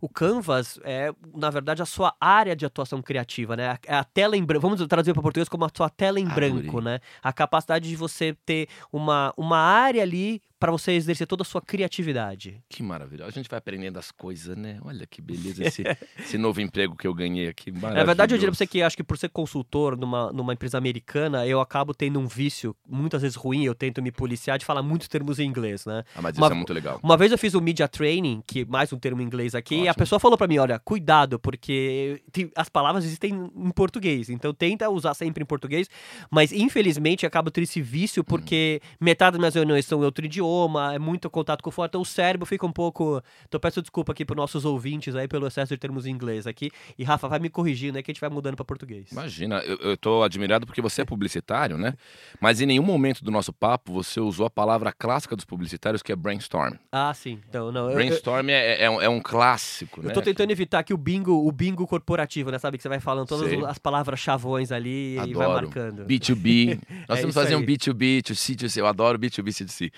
O 0.02 0.10
Canvas 0.10 0.80
é, 0.84 1.14
na 1.36 1.50
verdade, 1.50 1.82
a 1.82 1.86
sua 1.86 2.16
área 2.20 2.56
de 2.56 2.66
atuação 2.66 3.02
criativa, 3.02 3.56
né? 3.56 3.78
É 3.86 3.96
a 3.96 4.04
tela 4.04 4.36
em 4.38 4.44
branco. 4.44 4.62
Vamos 4.62 4.86
traduzir 4.88 5.14
para 5.14 5.22
português 5.22 5.50
como 5.50 5.66
a 5.66 5.70
sua 5.76 5.90
tela 5.90 6.20
em 6.20 6.28
branco, 6.28 6.82
né? 6.82 7.00
A 7.22 7.32
capacidade 7.32 7.88
de 7.88 7.96
você 7.96 8.36
ter 8.46 8.68
uma, 8.92 9.34
uma 9.38 9.58
área 9.58 10.02
ali 10.02 10.42
para 10.60 10.72
você 10.72 10.94
exercer 10.94 11.28
toda 11.28 11.44
a 11.44 11.46
sua 11.46 11.62
criatividade. 11.62 12.60
Que 12.70 12.82
maravilha. 12.82 13.26
A 13.26 13.30
gente 13.30 13.50
vai 13.50 13.60
aprendendo 13.60 14.00
as 14.00 14.10
coisas, 14.10 14.58
né? 14.58 14.80
Olha 14.84 15.06
que 15.06 15.22
beleza 15.22 15.64
esse, 15.64 15.84
esse 16.18 16.38
novo 16.38 16.62
emprego 16.62 16.96
que 16.96 17.06
eu 17.06 17.14
ganhei 17.14 17.48
aqui. 17.48 17.72
Na 17.72 18.04
verdade, 18.04 18.34
eu 18.34 18.38
diria 18.38 18.52
pra 18.52 18.58
você 18.58 18.66
que 18.66 18.82
acho 18.82 18.96
que 18.96 19.04
por 19.04 19.18
ser 19.18 19.30
consultor 19.30 19.98
numa, 19.98 20.32
numa 20.32 20.54
empresa 20.54 20.78
americana, 20.78 21.46
eu 21.46 21.60
acabo 21.60 21.94
tendo 21.94 22.20
um 22.20 22.28
vício, 22.28 22.76
muitas 22.88 23.22
vezes 23.22 23.36
ruim, 23.36 23.64
eu 23.64 23.76
tento 23.76 24.02
me 24.02 24.12
policiar 24.12 24.58
de 24.58 24.66
falar 24.66 24.82
muitos 24.82 25.08
termos 25.08 25.40
em 25.40 25.48
inglês, 25.48 25.86
né? 25.86 26.04
Ah, 26.16 26.22
mas 26.22 26.38
uma, 26.38 26.48
isso 26.48 26.54
é 26.54 26.58
muito 26.58 26.74
legal. 26.74 27.00
Uma 27.04 27.18
vez 27.18 27.32
eu 27.32 27.38
fiz 27.38 27.54
o 27.54 27.60
um 27.60 27.62
media 27.62 27.88
training, 27.88 28.42
que 28.48 28.66
mais 28.66 28.92
um 28.94 28.98
termo 28.98 29.22
em 29.22 29.26
inglês 29.26 29.54
aqui, 29.54 29.85
Ótimo. 29.86 29.88
e 29.88 29.90
a 29.90 29.94
pessoa 29.94 30.20
falou 30.20 30.38
para 30.38 30.48
mim, 30.48 30.58
olha, 30.58 30.80
cuidado, 30.80 31.40
porque 31.40 32.22
as 32.56 32.70
palavras 32.70 33.06
existem 33.06 33.34
em 33.34 33.72
português, 33.72 34.30
então 34.30 34.54
tenta 34.54 34.90
usar 34.90 35.14
sempre 35.14 35.44
em 35.44 35.46
português, 35.46 35.90
mas 36.30 36.52
infelizmente 36.52 37.26
acabo 37.26 37.52
tendo 37.52 37.64
esse 37.64 37.82
vício 37.82 38.24
porque 38.24 38.82
hum. 38.84 38.88
metade 39.00 39.34
das 39.34 39.40
minhas 39.40 39.56
reuniões 39.56 39.86
são 39.86 40.02
em 40.02 40.06
outro 40.06 40.26
idioma, 40.26 40.94
é 40.94 41.00
muito 41.00 41.30
contato 41.30 41.62
com 41.62 41.72
fora, 41.72 41.88
então 41.88 42.02
o 42.02 42.06
cérebro 42.06 42.46
fica 42.46 42.66
um 42.66 42.72
pouco. 42.72 43.22
Então 43.48 43.60
peço 43.60 43.82
desculpa 43.82 44.12
aqui 44.12 44.26
para 44.26 44.36
nossos 44.36 44.66
ouvintes 44.66 45.16
aí 45.16 45.28
pelo 45.28 45.48
excesso 45.48 45.74
de 45.74 45.78
termos 45.78 46.06
em 46.06 46.12
inglês 46.12 46.48
aqui. 46.48 46.72
E 46.98 47.04
Rafa, 47.04 47.28
vai 47.28 47.40
me 47.40 47.50
corrigindo 47.50 47.98
aí 47.98 48.04
que 48.04 48.12
a 48.12 48.14
gente 48.14 48.22
vai 48.22 48.30
mudando 48.30 48.56
para 48.56 48.66
português. 48.66 49.12
Imagina, 49.12 49.60
eu, 49.60 49.78
eu 49.78 49.98
tô 49.98 50.24
admirado 50.24 50.66
porque 50.66 50.82
você 50.82 51.02
é 51.02 51.06
publicitário, 51.06 51.78
né? 51.78 51.94
Mas 52.40 52.62
em 52.62 52.66
nenhum 52.66 52.84
momento 52.84 53.24
do 53.24 53.32
nosso 53.32 53.54
papo 53.54 53.94
você 53.94 54.20
usou 54.20 54.46
a 54.46 54.50
palavra 54.50 54.92
clássica 54.92 55.36
dos 55.36 55.46
publicitários 55.46 56.02
que 56.02 56.12
é 56.12 56.16
brainstorm. 56.16 56.76
Ah, 56.92 57.14
sim. 57.14 57.40
Então, 57.48 57.72
não, 57.72 57.92
brainstorm 57.92 58.50
eu, 58.50 58.56
é, 58.56 58.82
é, 58.84 58.90
um, 58.90 59.02
é, 59.02 59.10
um, 59.10 59.20
clássico, 59.20 59.75
eu 59.82 60.04
né? 60.04 60.14
tô 60.14 60.22
tentando 60.22 60.52
evitar 60.52 60.84
que 60.84 60.94
o 60.94 60.98
bingo, 60.98 61.48
o 61.48 61.52
bingo 61.52 61.86
corporativo, 61.88 62.52
né? 62.52 62.60
Sabe 62.60 62.78
que 62.78 62.84
você 62.84 62.90
vai 62.90 63.00
falando 63.00 63.28
todas 63.28 63.50
Sei. 63.50 63.64
as 63.66 63.78
palavras 63.78 64.20
chavões 64.20 64.72
ali 64.72 65.18
Adoro. 65.18 65.32
e 65.32 65.34
vai 65.34 65.48
marcando. 65.48 66.06
B2B. 66.06 66.80
Nós 67.08 67.20
é 67.20 67.22
temos 67.22 67.36
que 67.36 67.42
fazer 67.42 67.56
aí. 67.56 67.62
um 67.62 67.66
B2B, 67.66 68.36
C, 68.36 68.56
2 68.56 68.74
c 68.74 68.82
Eu 68.82 68.88
adoro 68.88 69.20
B2B, 69.20 69.50
C2C. 69.50 69.92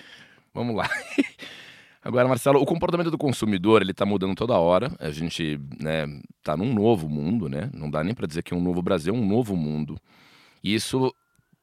Vamos 0.52 0.74
lá. 0.74 0.88
Agora, 2.02 2.28
Marcelo, 2.28 2.60
o 2.60 2.64
comportamento 2.64 3.10
do 3.10 3.18
consumidor 3.18 3.82
ele 3.82 3.90
está 3.90 4.06
mudando 4.06 4.34
toda 4.34 4.56
hora. 4.56 4.90
A 4.98 5.10
gente 5.10 5.60
né, 5.80 6.06
tá 6.42 6.56
num 6.56 6.72
novo 6.72 7.08
mundo, 7.08 7.48
né? 7.48 7.70
Não 7.74 7.90
dá 7.90 8.02
nem 8.02 8.14
para 8.14 8.26
dizer 8.26 8.42
que 8.42 8.54
é 8.54 8.56
um 8.56 8.62
novo 8.62 8.80
Brasil, 8.80 9.14
é 9.14 9.16
um 9.16 9.26
novo 9.26 9.56
mundo. 9.56 9.98
E 10.62 10.74
isso 10.74 11.14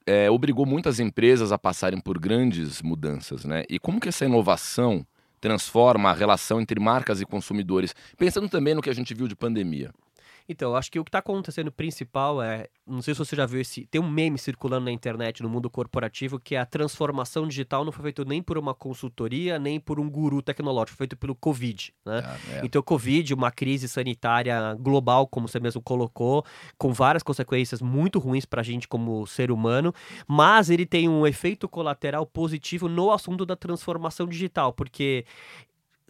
é, 0.06 0.30
obrigou 0.30 0.66
muitas 0.66 1.00
empresas 1.00 1.52
a 1.52 1.58
passarem 1.58 2.00
por 2.00 2.20
grandes 2.20 2.82
mudanças, 2.82 3.44
né? 3.44 3.64
E 3.70 3.80
como 3.80 4.00
que 4.00 4.10
essa 4.10 4.26
inovação 4.26 5.06
transforma 5.40 6.10
a 6.10 6.14
relação 6.14 6.60
entre 6.60 6.80
marcas 6.80 7.22
e 7.22 7.26
consumidores, 7.26 7.96
pensando 8.18 8.50
também 8.50 8.74
no 8.74 8.82
que 8.82 8.90
a 8.90 8.96
gente 8.96 9.14
viu 9.14 9.28
de 9.28 9.36
pandemia? 9.36 9.92
Então, 10.48 10.76
acho 10.76 10.92
que 10.92 11.00
o 11.00 11.04
que 11.04 11.10
está 11.10 11.20
acontecendo 11.20 11.72
principal 11.72 12.42
é. 12.42 12.68
Não 12.86 13.02
sei 13.02 13.16
se 13.16 13.18
você 13.18 13.36
já 13.36 13.48
viu 13.48 13.60
esse. 13.60 13.88
Tem 13.88 14.00
um 14.00 14.10
meme 14.10 14.38
circulando 14.38 14.86
na 14.86 14.92
internet, 14.92 15.42
no 15.42 15.50
mundo 15.50 15.70
corporativo, 15.72 16.40
que 16.40 16.54
é 16.54 16.60
a 16.60 16.66
transformação 16.66 17.48
digital 17.48 17.84
não 17.84 17.92
foi 17.92 18.04
feita 18.04 18.24
nem 18.24 18.44
por 18.44 18.58
uma 18.58 18.76
consultoria, 18.76 19.58
nem 19.58 19.80
por 19.80 20.00
um 20.00 20.08
guru 20.08 20.42
tecnológico, 20.42 20.98
foi 20.98 21.06
feito 21.06 21.18
pelo 21.18 21.34
Covid. 21.34 21.94
Né? 22.06 22.22
Ah, 22.24 22.38
é. 22.54 22.62
Então, 22.64 22.80
o 22.80 22.84
Covid, 22.84 23.34
uma 23.34 23.50
crise 23.50 23.88
sanitária 23.88 24.76
global, 24.76 25.26
como 25.26 25.48
você 25.48 25.60
mesmo 25.60 25.82
colocou, 25.82 26.46
com 26.78 26.94
várias 26.94 27.24
consequências 27.24 27.82
muito 27.82 28.20
ruins 28.20 28.46
para 28.46 28.62
a 28.62 28.64
gente 28.64 28.88
como 28.88 29.26
ser 29.26 29.50
humano, 29.52 29.94
mas 30.28 30.70
ele 30.70 30.86
tem 30.86 31.10
um 31.10 31.26
efeito 31.26 31.68
colateral 31.68 32.26
positivo 32.26 32.88
no 32.88 33.12
assunto 33.12 33.46
da 33.48 33.56
transformação 33.56 34.28
digital, 34.28 34.72
porque 34.74 35.26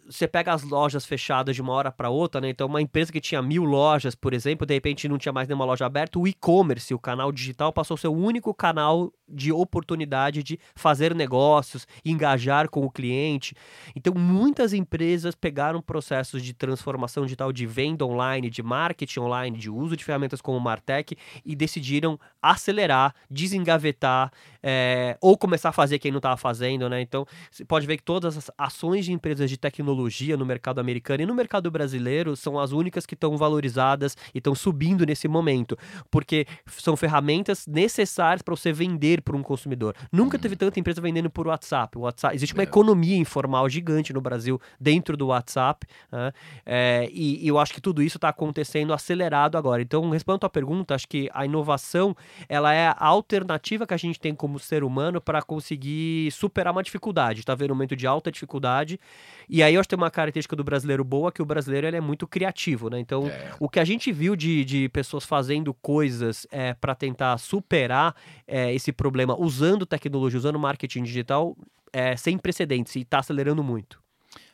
você 0.08 0.28
pega 0.28 0.54
as 0.54 0.64
lojas 0.64 1.06
fechadas 1.06 1.56
de 1.56 1.62
uma 1.62 1.74
hora 1.74 1.92
para 1.92 2.10
outra, 2.10 2.40
né? 2.40 2.50
Então, 2.50 2.68
uma 2.68 2.82
empresa 2.82 3.12
que 3.12 3.20
tinha 3.20 3.42
mil 3.42 3.64
lojas, 3.64 4.16
por 4.16 4.34
exemplo, 4.34 4.66
de 4.66 4.74
repente 4.74 5.08
não 5.08 5.18
tinha 5.18 5.34
mais 5.34 5.48
nenhuma 5.48 5.66
loja 5.66 5.86
aberta, 5.86 6.20
o 6.20 6.28
e-commerce, 6.28 6.94
o 6.94 7.00
canal 7.00 7.32
digital, 7.32 7.74
passou 7.74 7.96
a 7.96 7.98
ser 7.98 8.08
o 8.08 8.14
único 8.14 8.54
canal 8.54 9.12
de 9.28 9.52
oportunidade 9.52 10.44
de 10.44 10.60
fazer 10.76 11.16
negócios, 11.16 11.88
engajar 12.04 12.70
com 12.70 12.86
o 12.86 12.92
cliente. 12.92 13.56
Então, 13.96 14.14
muitas 14.14 14.74
empresas 14.74 15.34
pegaram 15.34 15.82
processos 15.82 16.44
de 16.44 16.54
transformação 16.54 17.24
digital, 17.24 17.52
de 17.52 17.66
venda 17.66 18.06
online, 18.06 18.50
de 18.50 18.62
marketing 18.62 19.22
online, 19.22 19.58
de 19.58 19.70
uso 19.70 19.98
de 19.98 20.04
ferramentas 20.04 20.42
como 20.42 20.58
o 20.58 20.62
Martech 20.62 21.18
e 21.44 21.56
decidiram 21.56 22.20
acelerar, 22.42 23.16
desengavetar 23.30 24.32
é, 24.62 25.18
ou 25.20 25.38
começar 25.38 25.70
a 25.70 25.74
fazer 25.74 25.98
quem 25.98 26.12
não 26.12 26.20
estava 26.20 26.38
fazendo, 26.38 26.88
né? 26.88 27.02
Então, 27.02 27.26
você 27.50 27.66
pode 27.66 27.88
ver 27.88 27.98
que 27.98 28.04
todas 28.04 28.38
as 28.38 28.52
ações 28.58 29.06
de 29.06 29.12
empresas 29.12 29.50
de 29.50 29.58
tecnologia 29.58 29.95
no 30.38 30.46
mercado 30.46 30.80
americano 30.80 31.24
e 31.24 31.26
no 31.26 31.34
mercado 31.34 31.70
brasileiro 31.72 32.36
são 32.36 32.60
as 32.60 32.72
únicas 32.72 33.06
que 33.06 33.14
estão 33.14 33.38
valorizadas 33.38 34.16
e 34.34 34.38
estão 34.38 34.54
subindo 34.54 35.06
nesse 35.06 35.28
momento, 35.28 35.78
porque 36.12 36.46
são 36.68 36.96
ferramentas 36.96 37.66
necessárias 37.68 38.42
para 38.42 38.56
você 38.56 38.72
vender 38.72 39.22
para 39.22 39.36
um 39.36 39.44
consumidor. 39.44 39.96
Nunca 40.12 40.38
teve 40.38 40.56
tanta 40.56 40.80
empresa 40.80 41.02
vendendo 41.02 41.30
por 41.30 41.48
WhatsApp. 41.48 41.98
WhatsApp 41.98 42.36
existe 42.36 42.54
uma 42.54 42.64
é. 42.64 42.66
economia 42.66 43.18
informal 43.18 43.68
gigante 43.70 44.14
no 44.14 44.22
Brasil 44.22 44.60
dentro 44.80 45.16
do 45.16 45.28
WhatsApp. 45.28 45.88
Né? 46.12 46.32
É, 46.66 47.10
e, 47.12 47.44
e, 47.44 47.48
eu 47.48 47.60
acho 47.60 47.74
que 47.74 47.82
tudo 47.82 48.02
isso 48.02 48.18
está 48.18 48.30
acontecendo 48.30 48.94
acelerado 48.94 49.58
agora. 49.58 49.82
Então, 49.82 50.10
respondendo 50.10 50.38
a 50.38 50.40
tua 50.40 50.50
pergunta, 50.50 50.96
acho 50.96 51.08
que 51.08 51.30
a 51.34 51.46
inovação 51.46 52.16
ela 52.48 52.74
é 52.74 52.88
a 52.88 52.96
alternativa 53.06 53.86
que 53.88 53.94
a 53.94 53.98
gente 53.98 54.20
tem 54.20 54.34
como 54.34 54.60
ser 54.60 54.84
humano 54.84 55.22
para 55.22 55.42
conseguir 55.42 56.32
superar 56.32 56.72
uma 56.72 56.84
dificuldade. 56.84 57.40
Está 57.40 57.56
vendo 57.56 57.72
um 57.72 57.76
momento 57.76 57.96
de 57.96 58.08
alta 58.08 58.32
dificuldade. 58.32 59.00
E 59.48 59.62
aí 59.62 59.76
eu 59.76 59.82
tem 59.88 59.98
uma 59.98 60.12
característica 60.12 60.56
do 60.56 60.64
brasileiro 60.64 61.04
boa 61.04 61.32
que 61.32 61.42
o 61.42 61.46
brasileiro 61.46 61.88
ele 61.88 61.98
é 61.98 62.02
muito 62.02 62.28
criativo, 62.28 62.90
né? 62.90 63.00
Então, 63.00 63.28
é. 63.28 63.54
o 63.60 63.68
que 63.68 63.80
a 63.80 63.86
gente 63.86 64.12
viu 64.12 64.36
de, 64.36 64.64
de 64.64 64.90
pessoas 64.90 65.26
fazendo 65.26 65.74
coisas 65.74 66.48
é, 66.52 66.74
para 66.74 66.94
tentar 66.94 67.38
superar 67.38 68.16
é, 68.48 68.74
esse 68.74 68.92
problema 68.92 69.16
problema 69.16 69.40
usando 69.40 69.86
tecnologia, 69.86 70.38
usando 70.38 70.60
marketing 70.60 71.04
digital, 71.04 71.58
é 71.94 72.18
sem 72.18 72.38
precedentes 72.38 72.96
e 72.96 73.00
está 73.00 73.20
acelerando 73.20 73.64
muito. 73.64 74.02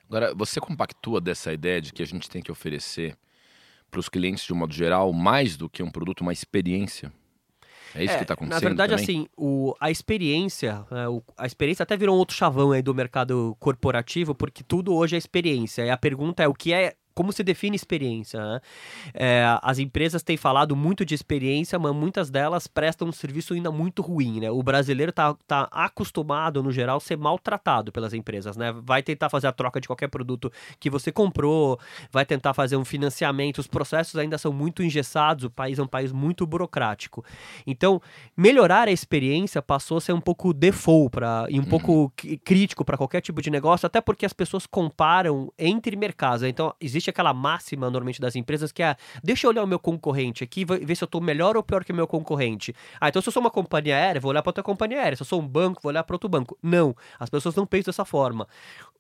Agora, 0.08 0.34
você 0.36 0.60
compactua 0.60 1.20
dessa 1.20 1.52
ideia 1.52 1.82
de 1.82 1.92
que 1.92 2.04
a 2.04 2.06
gente 2.06 2.30
tem 2.30 2.42
que 2.42 2.52
oferecer 2.52 3.18
para 3.90 4.00
os 4.00 4.08
clientes, 4.08 4.46
de 4.46 4.54
um 4.54 4.58
modo 4.58 4.74
geral, 4.74 5.12
mais 5.12 5.58
do 5.58 5.70
que 5.70 5.82
um 5.82 5.90
produto, 5.90 6.22
uma 6.22 6.32
experiência? 6.32 7.12
É 7.96 8.04
isso 8.04 8.14
é, 8.14 8.18
que 8.18 8.24
está 8.24 8.34
acontecendo. 8.34 8.62
Na 8.62 8.68
verdade, 8.68 8.92
também? 8.92 9.04
assim, 9.04 9.28
o, 9.38 9.76
a 9.80 9.92
experiência, 9.92 10.86
é, 10.92 11.08
o, 11.08 11.24
a 11.38 11.46
experiência 11.46 11.84
até 11.84 11.98
virou 11.98 12.16
um 12.16 12.20
outro 12.20 12.36
chavão 12.36 12.72
aí 12.72 12.82
do 12.82 12.94
mercado 12.94 13.56
corporativo, 13.60 14.34
porque 14.34 14.64
tudo 14.64 14.94
hoje 14.94 15.16
é 15.16 15.18
experiência. 15.18 15.84
E 15.86 15.90
a 15.90 15.98
pergunta 15.98 16.44
é 16.44 16.48
o 16.48 16.54
que 16.54 16.74
é 16.74 16.94
como 17.14 17.32
se 17.32 17.44
define 17.44 17.76
experiência. 17.76 18.40
Né? 18.40 18.62
É, 19.14 19.58
as 19.62 19.80
empresas 19.80 20.24
têm 20.24 20.38
falado 20.38 20.76
muito 20.76 21.06
de 21.06 21.14
experiência, 21.14 21.78
mas 21.78 21.94
muitas 21.94 22.30
delas 22.30 22.68
prestam 22.68 23.08
um 23.08 23.12
serviço 23.12 23.54
ainda 23.54 23.72
muito 23.72 24.02
ruim. 24.02 24.40
Né? 24.40 24.52
O 24.52 24.62
brasileiro 24.64 25.10
está 25.10 25.34
tá 25.48 25.68
acostumado, 25.72 26.64
no 26.64 26.72
geral, 26.72 26.98
a 26.98 27.00
ser 27.00 27.18
maltratado 27.18 27.92
pelas 27.92 28.14
empresas. 28.14 28.58
Né? 28.58 28.74
Vai 28.84 29.04
tentar 29.04 29.30
fazer 29.30 29.48
a 29.48 29.52
troca 29.52 29.80
de 29.80 29.88
qualquer 29.88 30.08
produto 30.08 30.52
que 30.80 30.90
você 30.90 31.12
comprou, 31.12 31.80
vai 32.12 32.26
tentar 32.26 32.54
fazer 32.54 32.78
um 32.78 32.86
financiamento. 32.86 33.60
Os 33.60 33.68
processos 33.68 34.16
ainda 34.16 34.38
são 34.38 34.52
muito 34.52 34.84
engessados, 34.84 35.44
o 35.44 35.50
país 35.50 35.80
é 35.80 35.84
um 35.84 35.88
país 35.88 36.12
muito 36.12 36.46
burocrático. 36.46 37.24
Então, 37.66 38.02
melhorar 38.36 38.88
a 38.88 38.92
experiência 38.92 39.62
passou 39.62 39.98
a 39.98 40.02
ser 40.02 40.14
um 40.14 40.22
pouco 40.22 40.54
default 40.54 41.12
pra, 41.12 41.46
e 41.50 41.60
um 41.60 41.64
uhum. 41.64 41.70
pouco 41.70 42.14
crítico 42.44 42.84
para 42.84 42.98
qualquer 42.98 43.22
tipo 43.22 43.42
de 43.42 43.50
negócio, 43.50 43.86
até 43.86 44.02
porque 44.02 44.26
as 44.26 44.34
pessoas 44.34 44.66
comparam 44.66 45.52
entre 45.58 45.96
mercados. 45.96 46.44
Então, 46.44 46.74
existe 46.80 47.10
aquela 47.12 47.34
máxima 47.34 47.90
normalmente 47.90 48.20
das 48.20 48.36
empresas 48.36 48.72
que 48.72 48.82
é: 48.82 48.96
deixa 49.24 49.46
eu 49.46 49.52
olhar 49.52 49.64
o 49.64 49.68
meu 49.68 49.80
concorrente 49.80 50.44
aqui, 50.44 50.66
ver 50.66 50.96
se 50.96 51.04
eu 51.04 51.06
estou 51.06 51.22
melhor 51.22 51.56
ou 51.56 51.64
pior 51.64 51.84
que 51.84 51.92
o 51.92 51.96
meu 51.96 52.08
concorrente. 52.08 52.74
Ah, 53.00 53.10
então 53.10 53.22
se 53.22 53.30
eu 53.30 53.32
sou 53.32 53.42
uma 53.42 53.52
companhia 53.52 53.96
aérea, 53.96 54.20
vou 54.20 54.32
olhar 54.32 54.42
para 54.42 54.50
outra 54.50 54.64
companhia 54.64 55.00
aérea. 55.02 55.16
Se 55.16 55.22
eu 55.22 55.28
sou 55.28 55.42
um 55.42 55.48
banco, 55.48 55.82
vou 55.82 55.90
olhar 55.90 56.04
para 56.04 56.16
outro 56.16 56.30
banco. 56.30 56.58
Não, 56.62 56.96
as 57.20 57.30
pessoas 57.30 57.56
não 57.56 57.66
pensam 57.66 57.92
dessa 57.92 58.06
forma. 58.06 58.48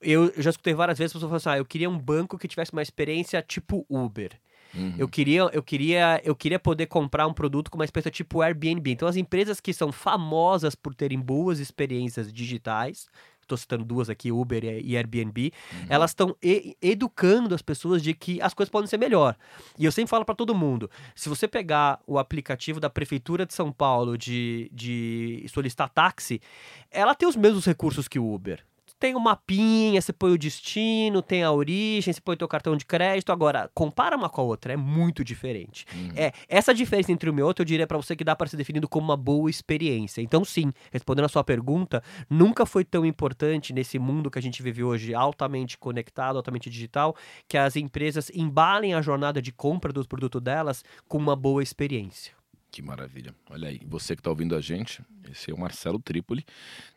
Eu 0.01 0.31
já 0.37 0.49
escutei 0.49 0.73
várias 0.73 0.97
vezes 0.97 1.13
pessoas 1.13 1.29
falando 1.29 1.37
assim: 1.37 1.49
ah, 1.49 1.57
eu 1.57 1.65
queria 1.65 1.89
um 1.89 1.97
banco 1.97 2.37
que 2.37 2.47
tivesse 2.47 2.71
uma 2.71 2.81
experiência 2.81 3.41
tipo 3.41 3.85
Uber. 3.89 4.31
Uhum. 4.73 4.95
Eu 4.97 5.07
queria, 5.07 5.41
eu 5.51 5.61
queria, 5.61 6.21
eu 6.23 6.35
queria 6.35 6.59
poder 6.59 6.85
comprar 6.85 7.27
um 7.27 7.33
produto 7.33 7.69
com 7.69 7.77
uma 7.77 7.85
experiência 7.85 8.11
tipo 8.11 8.41
Airbnb. 8.41 8.91
Então 8.91 9.07
as 9.07 9.15
empresas 9.15 9.59
que 9.59 9.73
são 9.73 9.91
famosas 9.91 10.75
por 10.75 10.95
terem 10.95 11.19
boas 11.19 11.59
experiências 11.59 12.31
digitais, 12.31 13.07
estou 13.51 13.57
citando 13.57 13.83
duas 13.83 14.09
aqui, 14.09 14.31
Uber 14.31 14.63
e 14.63 14.95
Airbnb, 14.95 15.51
uhum. 15.73 15.85
elas 15.89 16.11
estão 16.11 16.35
educando 16.81 17.53
as 17.53 17.61
pessoas 17.61 18.01
de 18.01 18.13
que 18.13 18.41
as 18.41 18.53
coisas 18.53 18.71
podem 18.71 18.87
ser 18.87 18.97
melhor. 18.97 19.35
E 19.77 19.85
eu 19.85 19.91
sempre 19.91 20.09
falo 20.09 20.25
para 20.25 20.35
todo 20.35 20.55
mundo: 20.55 20.89
se 21.15 21.29
você 21.29 21.47
pegar 21.47 21.99
o 22.07 22.17
aplicativo 22.17 22.79
da 22.79 22.89
Prefeitura 22.89 23.45
de 23.45 23.53
São 23.53 23.71
Paulo 23.71 24.17
de, 24.17 24.69
de 24.73 25.45
solicitar 25.49 25.89
táxi, 25.89 26.41
ela 26.89 27.13
tem 27.13 27.27
os 27.27 27.35
mesmos 27.35 27.65
recursos 27.65 28.07
que 28.07 28.19
o 28.19 28.33
Uber 28.33 28.63
tem 29.01 29.15
o 29.15 29.17
um 29.17 29.21
mapinha, 29.21 29.99
você 29.99 30.13
põe 30.13 30.31
o 30.31 30.37
destino, 30.37 31.23
tem 31.23 31.41
a 31.41 31.51
origem, 31.51 32.13
você 32.13 32.21
põe 32.21 32.35
o 32.35 32.37
teu 32.37 32.47
cartão 32.47 32.77
de 32.77 32.85
crédito. 32.85 33.31
Agora, 33.31 33.67
compara 33.73 34.15
uma 34.15 34.29
com 34.29 34.41
a 34.41 34.43
outra, 34.43 34.73
é 34.73 34.77
muito 34.77 35.23
diferente. 35.23 35.87
Uhum. 35.91 36.11
É, 36.15 36.31
essa 36.47 36.71
diferença 36.71 37.11
entre 37.11 37.27
uma 37.27 37.39
e 37.39 37.43
outra, 37.43 37.63
eu 37.63 37.65
diria 37.65 37.87
para 37.87 37.97
você 37.97 38.15
que 38.15 38.23
dá 38.23 38.35
para 38.35 38.47
ser 38.47 38.57
definido 38.57 38.87
como 38.87 39.05
uma 39.05 39.17
boa 39.17 39.49
experiência. 39.49 40.21
Então, 40.21 40.45
sim, 40.45 40.71
respondendo 40.91 41.25
a 41.25 41.29
sua 41.29 41.43
pergunta, 41.43 42.03
nunca 42.29 42.63
foi 42.63 42.85
tão 42.85 43.03
importante 43.03 43.73
nesse 43.73 43.97
mundo 43.97 44.29
que 44.29 44.37
a 44.37 44.41
gente 44.41 44.61
vive 44.61 44.83
hoje, 44.83 45.15
altamente 45.15 45.79
conectado, 45.79 46.35
altamente 46.35 46.69
digital, 46.69 47.15
que 47.47 47.57
as 47.57 47.75
empresas 47.75 48.29
embalem 48.35 48.93
a 48.93 49.01
jornada 49.01 49.41
de 49.41 49.51
compra 49.51 49.91
dos 49.91 50.05
produtos 50.05 50.39
delas 50.39 50.85
com 51.07 51.17
uma 51.17 51.35
boa 51.35 51.63
experiência. 51.63 52.33
Que 52.71 52.83
maravilha. 52.83 53.33
Olha 53.49 53.67
aí, 53.67 53.81
você 53.83 54.15
que 54.15 54.19
está 54.19 54.29
ouvindo 54.29 54.55
a 54.55 54.61
gente, 54.61 55.03
esse 55.31 55.49
é 55.49 55.53
o 55.55 55.59
Marcelo 55.59 55.97
Trípoli, 55.97 56.45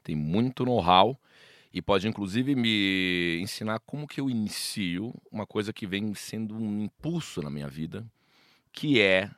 tem 0.02 0.14
muito 0.14 0.66
know-how 0.66 1.18
e 1.74 1.82
pode 1.82 2.06
inclusive 2.06 2.54
me 2.54 3.40
ensinar 3.42 3.80
como 3.80 4.06
que 4.06 4.20
eu 4.20 4.30
inicio 4.30 5.12
uma 5.30 5.44
coisa 5.44 5.72
que 5.72 5.88
vem 5.88 6.14
sendo 6.14 6.54
um 6.54 6.84
impulso 6.84 7.42
na 7.42 7.50
minha 7.50 7.66
vida, 7.66 8.06
que 8.72 9.00
é 9.00 9.28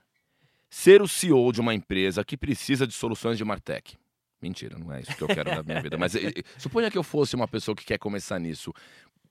ser 0.69 1.01
o 1.01 1.09
CEO 1.09 1.51
de 1.51 1.63
uma 1.63 1.73
empresa 1.73 2.23
que 2.23 2.37
precisa 2.37 2.87
de 2.87 2.93
soluções 2.93 3.39
de 3.39 3.45
Martech. 3.45 3.97
Mentira, 4.41 4.79
não 4.79 4.93
é 4.93 5.01
isso 5.01 5.17
que 5.17 5.23
eu 5.23 5.29
quero 5.29 5.51
na 5.51 5.63
minha 5.63 5.81
vida. 5.81 5.97
Mas 5.97 6.13
suponha 6.59 6.91
que 6.91 6.99
eu 6.99 7.03
fosse 7.03 7.35
uma 7.35 7.49
pessoa 7.49 7.75
que 7.75 7.87
quer 7.87 7.97
começar 7.97 8.39
nisso. 8.39 8.71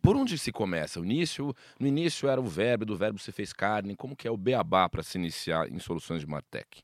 Por 0.01 0.15
onde 0.15 0.35
se 0.35 0.51
começa? 0.51 0.99
O 0.99 1.05
início, 1.05 1.55
no 1.79 1.85
início 1.85 2.27
era 2.27 2.41
o 2.41 2.45
verbo, 2.45 2.85
do 2.85 2.97
verbo 2.97 3.19
se 3.19 3.31
fez 3.31 3.53
carne. 3.53 3.95
Como 3.95 4.15
que 4.15 4.27
é 4.27 4.31
o 4.31 4.37
beabá 4.37 4.89
para 4.89 5.03
se 5.03 5.19
iniciar 5.19 5.71
em 5.71 5.77
soluções 5.77 6.21
de 6.21 6.27
Martech? 6.27 6.83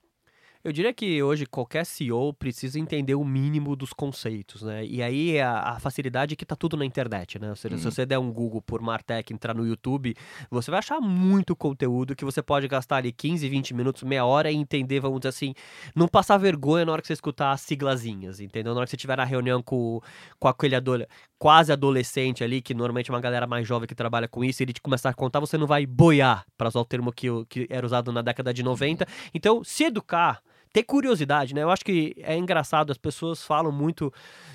Eu 0.64 0.72
diria 0.72 0.94
que 0.94 1.24
hoje 1.24 1.48
qualquer 1.48 1.84
CEO 1.84 2.32
precisa 2.34 2.80
entender 2.80 3.16
o 3.16 3.26
mínimo 3.26 3.76
dos 3.76 3.94
conceitos, 3.94 4.62
né? 4.62 4.86
E 4.86 5.02
aí 5.02 5.40
a, 5.40 5.60
a 5.72 5.80
facilidade 5.80 6.34
é 6.34 6.36
que 6.36 6.46
tá 6.46 6.56
tudo 6.56 6.78
na 6.78 6.86
internet, 6.86 7.40
né? 7.40 7.50
Ou 7.50 7.56
seja, 7.56 7.76
uhum. 7.76 7.82
se 7.82 7.86
você 7.86 8.06
der 8.06 8.20
um 8.20 8.32
Google 8.32 8.62
por 8.62 8.80
Martech, 8.80 9.34
entrar 9.34 9.56
no 9.56 9.66
YouTube, 9.66 10.16
você 10.52 10.70
vai 10.70 10.78
achar 10.78 11.02
muito 11.02 11.56
conteúdo 11.56 12.16
que 12.16 12.24
você 12.24 12.44
pode 12.44 12.68
gastar 12.68 12.98
ali 12.98 13.12
15, 13.12 13.50
20 13.50 13.74
minutos, 13.74 14.04
meia 14.04 14.24
hora 14.24 14.52
e 14.52 14.56
entender, 14.56 15.00
vamos 15.00 15.20
dizer 15.22 15.30
assim, 15.30 15.56
não 15.96 16.08
passar 16.08 16.38
vergonha 16.38 16.86
na 16.86 16.92
hora 16.92 17.02
que 17.02 17.08
você 17.08 17.14
escutar 17.14 17.52
as 17.54 17.62
siglazinhas, 17.62 18.40
entendeu? 18.40 18.74
Na 18.76 18.82
hora 18.82 18.86
que 18.86 18.92
você 18.92 18.98
estiver 18.98 19.18
na 19.18 19.26
reunião 19.26 19.64
com, 19.64 20.00
com 20.40 20.48
aquele 20.48 20.76
adole, 20.76 21.08
quase 21.40 21.72
adolescente 21.72 22.44
ali, 22.44 22.62
que 22.62 22.76
normalmente 22.76 23.10
é 23.10 23.14
uma 23.14 23.20
galera 23.20 23.48
mais 23.48 23.68
jovem 23.68 23.88
que 23.88 23.96
trabalha 23.96 24.28
com 24.28 24.44
isso, 24.44 24.62
e 24.62 24.64
ele 24.64 24.74
te 24.74 24.82
começar 24.82 25.10
a 25.10 25.14
contar, 25.14 25.40
você 25.40 25.58
não 25.58 25.66
vai 25.66 25.88
boiar, 25.88 26.46
para 26.56 26.68
usar 26.68 26.80
o 26.80 26.86
termo 26.86 27.12
que, 27.12 27.28
que 27.50 27.68
era 27.68 27.84
usado 27.84 28.12
na 28.12 28.22
década 28.22 28.54
de 28.54 28.62
90. 28.62 29.08
Então, 29.34 29.64
se 29.64 29.86
educar 29.86 30.40
ter 30.74 30.84
curiosidade, 30.84 31.54
né? 31.54 31.64
Eu 31.64 31.70
acho 31.70 31.84
que 31.84 32.16
é 32.20 32.38
engraçado, 32.38 32.92
as 32.92 32.98
pessoas 32.98 33.44
falam 33.44 33.72
muito. 33.72 34.14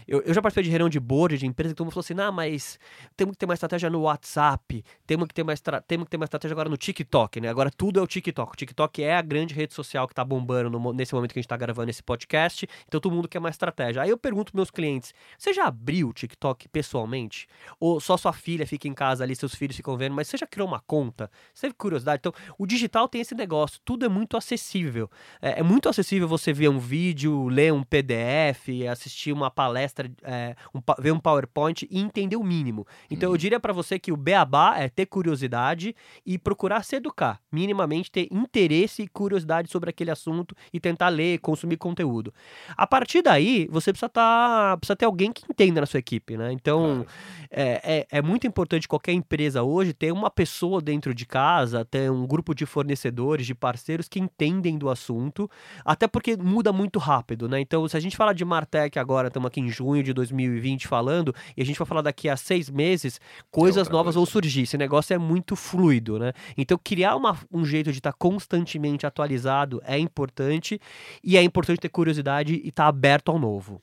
Eu, 0.08 0.22
eu 0.22 0.32
já 0.32 0.40
participei 0.40 0.64
de 0.64 0.70
reunião 0.70 0.88
de 0.88 0.98
board 0.98 1.36
de 1.36 1.46
empresa 1.46 1.74
que 1.74 1.76
todo 1.76 1.86
mundo 1.86 1.92
falou 1.92 2.04
assim: 2.04 2.14
não, 2.14 2.32
mas 2.32 2.78
temos 3.16 3.32
que 3.32 3.38
ter 3.38 3.44
uma 3.44 3.54
estratégia 3.54 3.90
no 3.90 4.02
WhatsApp, 4.02 4.84
temos 5.06 5.28
que 5.28 5.34
ter 5.34 5.42
uma, 5.42 5.52
estra... 5.52 5.80
temos 5.82 6.04
que 6.04 6.10
ter 6.10 6.16
uma 6.16 6.24
estratégia 6.24 6.54
agora 6.54 6.68
no 6.68 6.76
TikTok, 6.76 7.40
né? 7.40 7.48
Agora 7.48 7.70
tudo 7.70 8.00
é 8.00 8.02
o 8.02 8.06
TikTok. 8.06 8.52
O 8.52 8.56
TikTok 8.56 9.02
é 9.02 9.16
a 9.16 9.22
grande 9.22 9.54
rede 9.54 9.74
social 9.74 10.08
que 10.08 10.14
tá 10.14 10.24
bombando 10.24 10.70
no... 10.70 10.92
nesse 10.92 11.14
momento 11.14 11.32
que 11.32 11.38
a 11.38 11.42
gente 11.42 11.48
tá 11.48 11.56
gravando 11.56 11.90
esse 11.90 12.02
podcast, 12.02 12.66
então 12.86 12.98
todo 13.00 13.14
mundo 13.14 13.28
quer 13.28 13.38
uma 13.38 13.50
estratégia. 13.50 14.02
Aí 14.02 14.10
eu 14.10 14.16
pergunto 14.16 14.52
pros 14.52 14.58
meus 14.58 14.70
clientes: 14.70 15.12
você 15.36 15.52
já 15.52 15.66
abriu 15.66 16.08
o 16.08 16.12
TikTok 16.14 16.68
pessoalmente? 16.68 17.46
Ou 17.78 18.00
só 18.00 18.16
sua 18.16 18.32
filha 18.32 18.66
fica 18.66 18.88
em 18.88 18.94
casa 18.94 19.22
ali, 19.22 19.36
seus 19.36 19.54
filhos 19.54 19.76
ficam 19.76 19.98
vendo, 19.98 20.14
mas 20.14 20.28
você 20.28 20.38
já 20.38 20.46
criou 20.46 20.66
uma 20.66 20.80
conta? 20.80 21.30
Você 21.52 21.66
teve 21.66 21.74
curiosidade? 21.74 22.20
Então, 22.20 22.32
o 22.58 22.66
digital 22.66 23.06
tem 23.06 23.20
esse 23.20 23.34
negócio, 23.34 23.78
tudo 23.84 24.06
é 24.06 24.08
muito 24.08 24.36
acessível. 24.36 25.10
é, 25.42 25.60
é 25.60 25.62
muito 25.62 25.88
acessível 25.88 26.05
acessível 26.06 26.28
você 26.28 26.52
ver 26.52 26.68
um 26.68 26.78
vídeo, 26.78 27.48
ler 27.48 27.72
um 27.72 27.82
PDF, 27.82 28.68
assistir 28.90 29.32
uma 29.32 29.50
palestra, 29.50 30.08
é, 30.22 30.54
um, 30.72 30.80
ver 31.00 31.10
um 31.10 31.18
PowerPoint 31.18 31.86
e 31.90 31.98
entender 31.98 32.36
o 32.36 32.44
mínimo. 32.44 32.86
Então, 33.10 33.28
hum. 33.28 33.30
eu 33.30 33.32
uhum. 33.32 33.38
diria 33.38 33.58
para 33.58 33.72
você 33.72 33.98
que 33.98 34.12
o 34.12 34.16
beabá 34.16 34.76
é 34.78 34.88
ter 34.88 35.06
curiosidade 35.06 35.94
e 36.24 36.38
procurar 36.38 36.84
se 36.84 36.96
educar, 36.96 37.40
minimamente 37.50 38.10
ter 38.10 38.28
interesse 38.30 39.02
e 39.02 39.08
curiosidade 39.08 39.70
sobre 39.70 39.90
aquele 39.90 40.10
assunto 40.10 40.54
e 40.72 40.78
tentar 40.78 41.08
ler, 41.08 41.38
consumir 41.38 41.76
conteúdo. 41.76 42.32
A 42.76 42.86
partir 42.86 43.22
daí, 43.22 43.66
você 43.70 43.92
precisa, 43.92 44.08
tá, 44.08 44.76
precisa 44.78 44.96
ter 44.96 45.06
alguém 45.06 45.32
que 45.32 45.44
entenda 45.50 45.80
na 45.80 45.86
sua 45.86 45.98
equipe, 45.98 46.36
né? 46.36 46.52
Então, 46.52 47.04
claro. 47.04 47.08
é, 47.50 48.06
é, 48.10 48.18
é 48.18 48.22
muito 48.22 48.46
importante 48.46 48.86
qualquer 48.86 49.12
empresa 49.12 49.62
hoje 49.62 49.92
ter 49.92 50.12
uma 50.12 50.30
pessoa 50.30 50.80
dentro 50.80 51.12
de 51.12 51.26
casa, 51.26 51.84
ter 51.84 52.10
um 52.10 52.26
grupo 52.26 52.54
de 52.54 52.64
fornecedores, 52.64 53.46
de 53.46 53.54
parceiros 53.54 54.08
que 54.08 54.20
entendem 54.20 54.78
do 54.78 54.88
assunto, 54.88 55.50
até 55.96 56.06
porque 56.06 56.36
muda 56.36 56.74
muito 56.74 56.98
rápido, 56.98 57.48
né? 57.48 57.58
Então, 57.58 57.88
se 57.88 57.96
a 57.96 58.00
gente 58.00 58.16
falar 58.16 58.34
de 58.34 58.44
Martech 58.44 58.98
agora, 58.98 59.28
estamos 59.28 59.48
aqui 59.48 59.60
em 59.60 59.68
junho 59.70 60.02
de 60.02 60.12
2020 60.12 60.86
falando, 60.86 61.34
e 61.56 61.62
a 61.62 61.64
gente 61.64 61.78
vai 61.78 61.86
falar 61.86 62.02
daqui 62.02 62.28
a 62.28 62.36
seis 62.36 62.68
meses, 62.68 63.18
coisas 63.50 63.88
é 63.88 63.90
novas 63.90 64.14
coisa. 64.14 64.18
vão 64.18 64.26
surgir. 64.26 64.62
Esse 64.62 64.76
negócio 64.76 65.14
é 65.14 65.18
muito 65.18 65.56
fluido, 65.56 66.18
né? 66.18 66.34
Então, 66.56 66.78
criar 66.82 67.16
uma, 67.16 67.38
um 67.50 67.64
jeito 67.64 67.90
de 67.90 67.98
estar 67.98 68.12
tá 68.12 68.18
constantemente 68.18 69.06
atualizado 69.06 69.80
é 69.84 69.98
importante, 69.98 70.78
e 71.24 71.36
é 71.38 71.42
importante 71.42 71.80
ter 71.80 71.88
curiosidade 71.88 72.54
e 72.54 72.68
estar 72.68 72.84
tá 72.84 72.88
aberto 72.88 73.30
ao 73.30 73.38
novo 73.38 73.80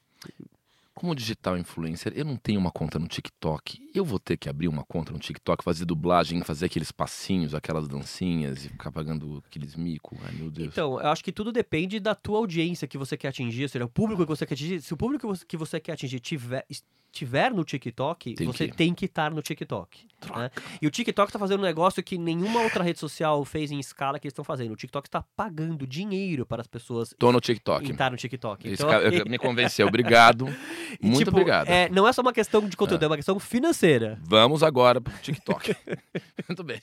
como 0.93 1.15
digital 1.15 1.57
influencer, 1.57 2.13
eu 2.15 2.23
não 2.23 2.35
tenho 2.35 2.59
uma 2.59 2.71
conta 2.71 2.99
no 2.99 3.07
TikTok. 3.07 3.89
Eu 3.93 4.05
vou 4.05 4.19
ter 4.19 4.37
que 4.37 4.47
abrir 4.47 4.67
uma 4.67 4.83
conta 4.83 5.11
no 5.11 5.19
TikTok, 5.19 5.63
fazer 5.63 5.85
dublagem, 5.85 6.43
fazer 6.43 6.67
aqueles 6.67 6.91
passinhos, 6.91 7.55
aquelas 7.55 7.87
dancinhas 7.87 8.65
e 8.65 8.69
ficar 8.69 8.91
pagando 8.91 9.43
aqueles 9.45 9.75
mico. 9.75 10.17
Ai, 10.23 10.33
meu 10.33 10.51
Deus. 10.51 10.69
Então, 10.69 10.99
eu 10.99 11.07
acho 11.07 11.23
que 11.23 11.31
tudo 11.31 11.51
depende 11.51 11.99
da 11.99 12.13
tua 12.13 12.37
audiência 12.37 12.87
que 12.87 12.97
você 12.97 13.17
quer 13.17 13.29
atingir, 13.29 13.63
ou 13.63 13.69
seja, 13.69 13.85
o 13.85 13.89
público 13.89 14.23
que 14.23 14.29
você 14.29 14.45
quer 14.45 14.53
atingir. 14.53 14.81
Se 14.81 14.93
o 14.93 14.97
público 14.97 15.33
que 15.47 15.57
você 15.57 15.79
quer 15.79 15.93
atingir 15.93 16.19
tiver 16.19 16.65
tiver 17.13 17.53
no 17.53 17.63
TikTok, 17.63 18.33
tem 18.33 18.47
você 18.47 18.67
que. 18.67 18.75
tem 18.75 18.93
que 18.93 19.05
estar 19.05 19.31
no 19.31 19.41
TikTok. 19.41 20.07
Né? 20.35 20.49
E 20.81 20.87
o 20.87 20.91
TikTok 20.91 21.29
está 21.29 21.37
fazendo 21.37 21.59
um 21.59 21.63
negócio 21.63 22.01
que 22.01 22.17
nenhuma 22.17 22.61
outra 22.61 22.83
rede 22.83 22.99
social 22.99 23.45
fez 23.45 23.71
em 23.71 23.79
escala 23.79 24.19
que 24.19 24.25
eles 24.25 24.31
estão 24.31 24.43
fazendo. 24.43 24.71
O 24.71 24.75
TikTok 24.75 25.07
está 25.07 25.23
pagando 25.35 25.85
dinheiro 25.85 26.45
para 26.45 26.61
as 26.61 26.67
pessoas. 26.67 27.13
Tô 27.17 27.31
no 27.31 27.39
TikTok. 27.39 27.89
Estar 27.91 28.09
no 28.09 28.17
TikTok. 28.17 28.67
Então... 28.67 28.89
me 29.29 29.37
convenceu. 29.37 29.87
Obrigado. 29.87 30.45
Muito 30.99 31.19
tipo, 31.19 31.31
obrigado. 31.31 31.67
É, 31.67 31.87
não 31.89 32.07
é 32.07 32.13
só 32.13 32.21
uma 32.21 32.33
questão 32.33 32.67
de 32.67 32.75
conteúdo, 32.75 33.03
é, 33.03 33.05
é 33.05 33.09
uma 33.09 33.15
questão 33.15 33.39
financeira. 33.39 34.19
Vamos 34.23 34.63
agora 34.63 34.99
pro 34.99 35.13
TikTok. 35.19 35.75
muito 36.47 36.63
bem. 36.63 36.81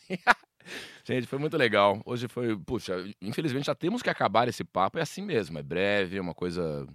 Gente, 1.05 1.27
foi 1.27 1.39
muito 1.39 1.57
legal. 1.57 2.01
Hoje 2.05 2.29
foi, 2.29 2.57
puxa, 2.59 3.05
infelizmente 3.21 3.67
já 3.67 3.75
temos 3.75 4.03
que 4.03 4.11
acabar 4.11 4.49
esse 4.49 4.63
papo. 4.63 4.99
É 4.99 5.03
assim 5.03 5.23
mesmo, 5.23 5.59
é 5.59 5.63
breve, 5.63 6.19
é 6.19 6.21
uma 6.21 6.35
coisa 6.35 6.87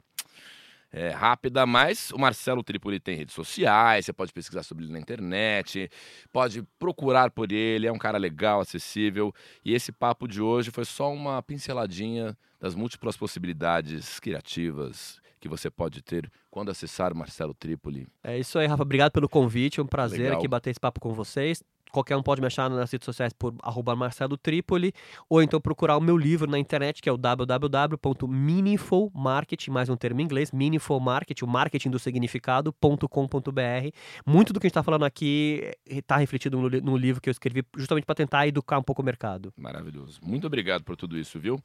é, 0.95 1.09
rápida, 1.09 1.65
mas 1.65 2.09
o 2.11 2.17
Marcelo 2.17 2.63
Tripoli 2.63 3.01
tem 3.01 3.17
redes 3.17 3.35
sociais, 3.35 4.05
você 4.05 4.13
pode 4.13 4.31
pesquisar 4.31 4.63
sobre 4.63 4.85
ele 4.85 4.93
na 4.93 4.99
internet, 4.99 5.91
pode 6.31 6.63
procurar 6.79 7.31
por 7.31 7.51
ele, 7.51 7.85
é 7.85 7.91
um 7.91 7.97
cara 7.97 8.17
legal, 8.17 8.61
acessível. 8.61 9.35
E 9.63 9.73
esse 9.73 9.91
papo 9.91 10.25
de 10.25 10.41
hoje 10.41 10.71
foi 10.71 10.85
só 10.85 11.11
uma 11.11 11.43
pinceladinha 11.43 12.37
das 12.61 12.75
múltiplas 12.75 13.17
possibilidades 13.17 14.21
criativas 14.21 15.19
que 15.37 15.49
você 15.49 15.69
pode 15.69 16.01
ter 16.01 16.31
quando 16.49 16.71
acessar 16.71 17.11
o 17.11 17.15
Marcelo 17.15 17.53
Tripoli. 17.53 18.07
É 18.23 18.39
isso 18.39 18.57
aí, 18.57 18.65
Rafa. 18.65 18.83
Obrigado 18.83 19.11
pelo 19.11 19.27
convite. 19.27 19.81
É 19.81 19.83
um 19.83 19.87
prazer 19.87 20.21
Legal. 20.21 20.37
aqui 20.37 20.47
bater 20.47 20.69
esse 20.69 20.79
papo 20.79 21.01
com 21.01 21.13
vocês. 21.13 21.61
Qualquer 21.91 22.15
um 22.15 22.23
pode 22.23 22.41
me 22.41 22.47
achar 22.47 22.69
nas 22.69 22.91
redes 22.91 23.05
sociais 23.05 23.33
por 23.33 23.53
arroba 23.61 23.95
Marcelo 23.95 24.35
Tripoli, 24.37 24.93
ou 25.29 25.41
então 25.41 25.61
procurar 25.61 25.97
o 25.97 26.01
meu 26.01 26.17
livro 26.17 26.49
na 26.49 26.59
internet, 26.59 27.01
que 27.01 27.09
é 27.09 27.11
o 27.11 27.17
www.meaningfulmarketing, 27.17 29.71
mais 29.71 29.89
um 29.89 29.95
termo 29.95 30.21
em 30.21 30.23
inglês, 30.23 30.51
meaningful 30.51 30.99
marketing, 30.99 31.45
o 31.45 31.47
marketing 31.47 31.89
do 31.89 31.97
significado.com.br. 31.99 33.89
Muito 34.25 34.53
do 34.53 34.59
que 34.59 34.65
a 34.65 34.67
gente 34.67 34.71
está 34.71 34.83
falando 34.83 35.05
aqui 35.05 35.71
está 35.85 36.17
refletido 36.17 36.59
no, 36.59 36.69
no 36.69 36.97
livro 36.97 37.21
que 37.21 37.29
eu 37.29 37.31
escrevi 37.31 37.63
justamente 37.77 38.05
para 38.05 38.15
tentar 38.15 38.47
educar 38.47 38.77
um 38.77 38.83
pouco 38.83 39.01
o 39.01 39.05
mercado. 39.05 39.53
Maravilhoso. 39.57 40.19
Muito 40.21 40.47
obrigado 40.47 40.83
por 40.83 40.95
tudo 40.95 41.17
isso, 41.17 41.39
viu? 41.39 41.59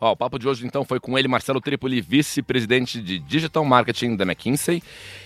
Ó, 0.00 0.12
o 0.12 0.16
papo 0.16 0.38
de 0.38 0.46
hoje 0.46 0.64
então 0.64 0.84
foi 0.84 1.00
com 1.00 1.18
ele, 1.18 1.26
Marcelo 1.26 1.60
Tripoli, 1.60 2.00
vice-presidente 2.00 3.02
de 3.02 3.18
Digital 3.18 3.64
Marketing 3.64 4.14
da 4.14 4.24
McKinsey. 4.24 4.82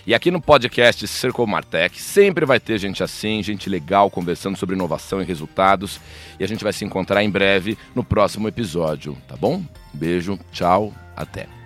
E 0.06 0.14
aqui 0.14 0.30
no 0.30 0.40
podcast 0.40 1.06
Circle 1.06 1.46
Martech 1.46 2.00
sempre 2.00 2.46
vai 2.46 2.58
ter 2.58 2.78
gente 2.78 3.02
assim, 3.02 3.42
gente 3.42 3.68
legal, 3.68 4.10
conversando 4.10 4.56
sobre 4.56 4.74
inovação 4.74 5.20
e 5.20 5.24
resultados. 5.24 6.00
E 6.40 6.44
a 6.44 6.48
gente 6.48 6.64
vai 6.64 6.72
se 6.72 6.84
encontrar 6.84 7.22
em 7.22 7.30
breve 7.30 7.76
no 7.94 8.02
próximo 8.02 8.48
episódio, 8.48 9.16
tá 9.28 9.36
bom? 9.36 9.62
beijo, 9.92 10.38
tchau, 10.50 10.92
até. 11.14 11.61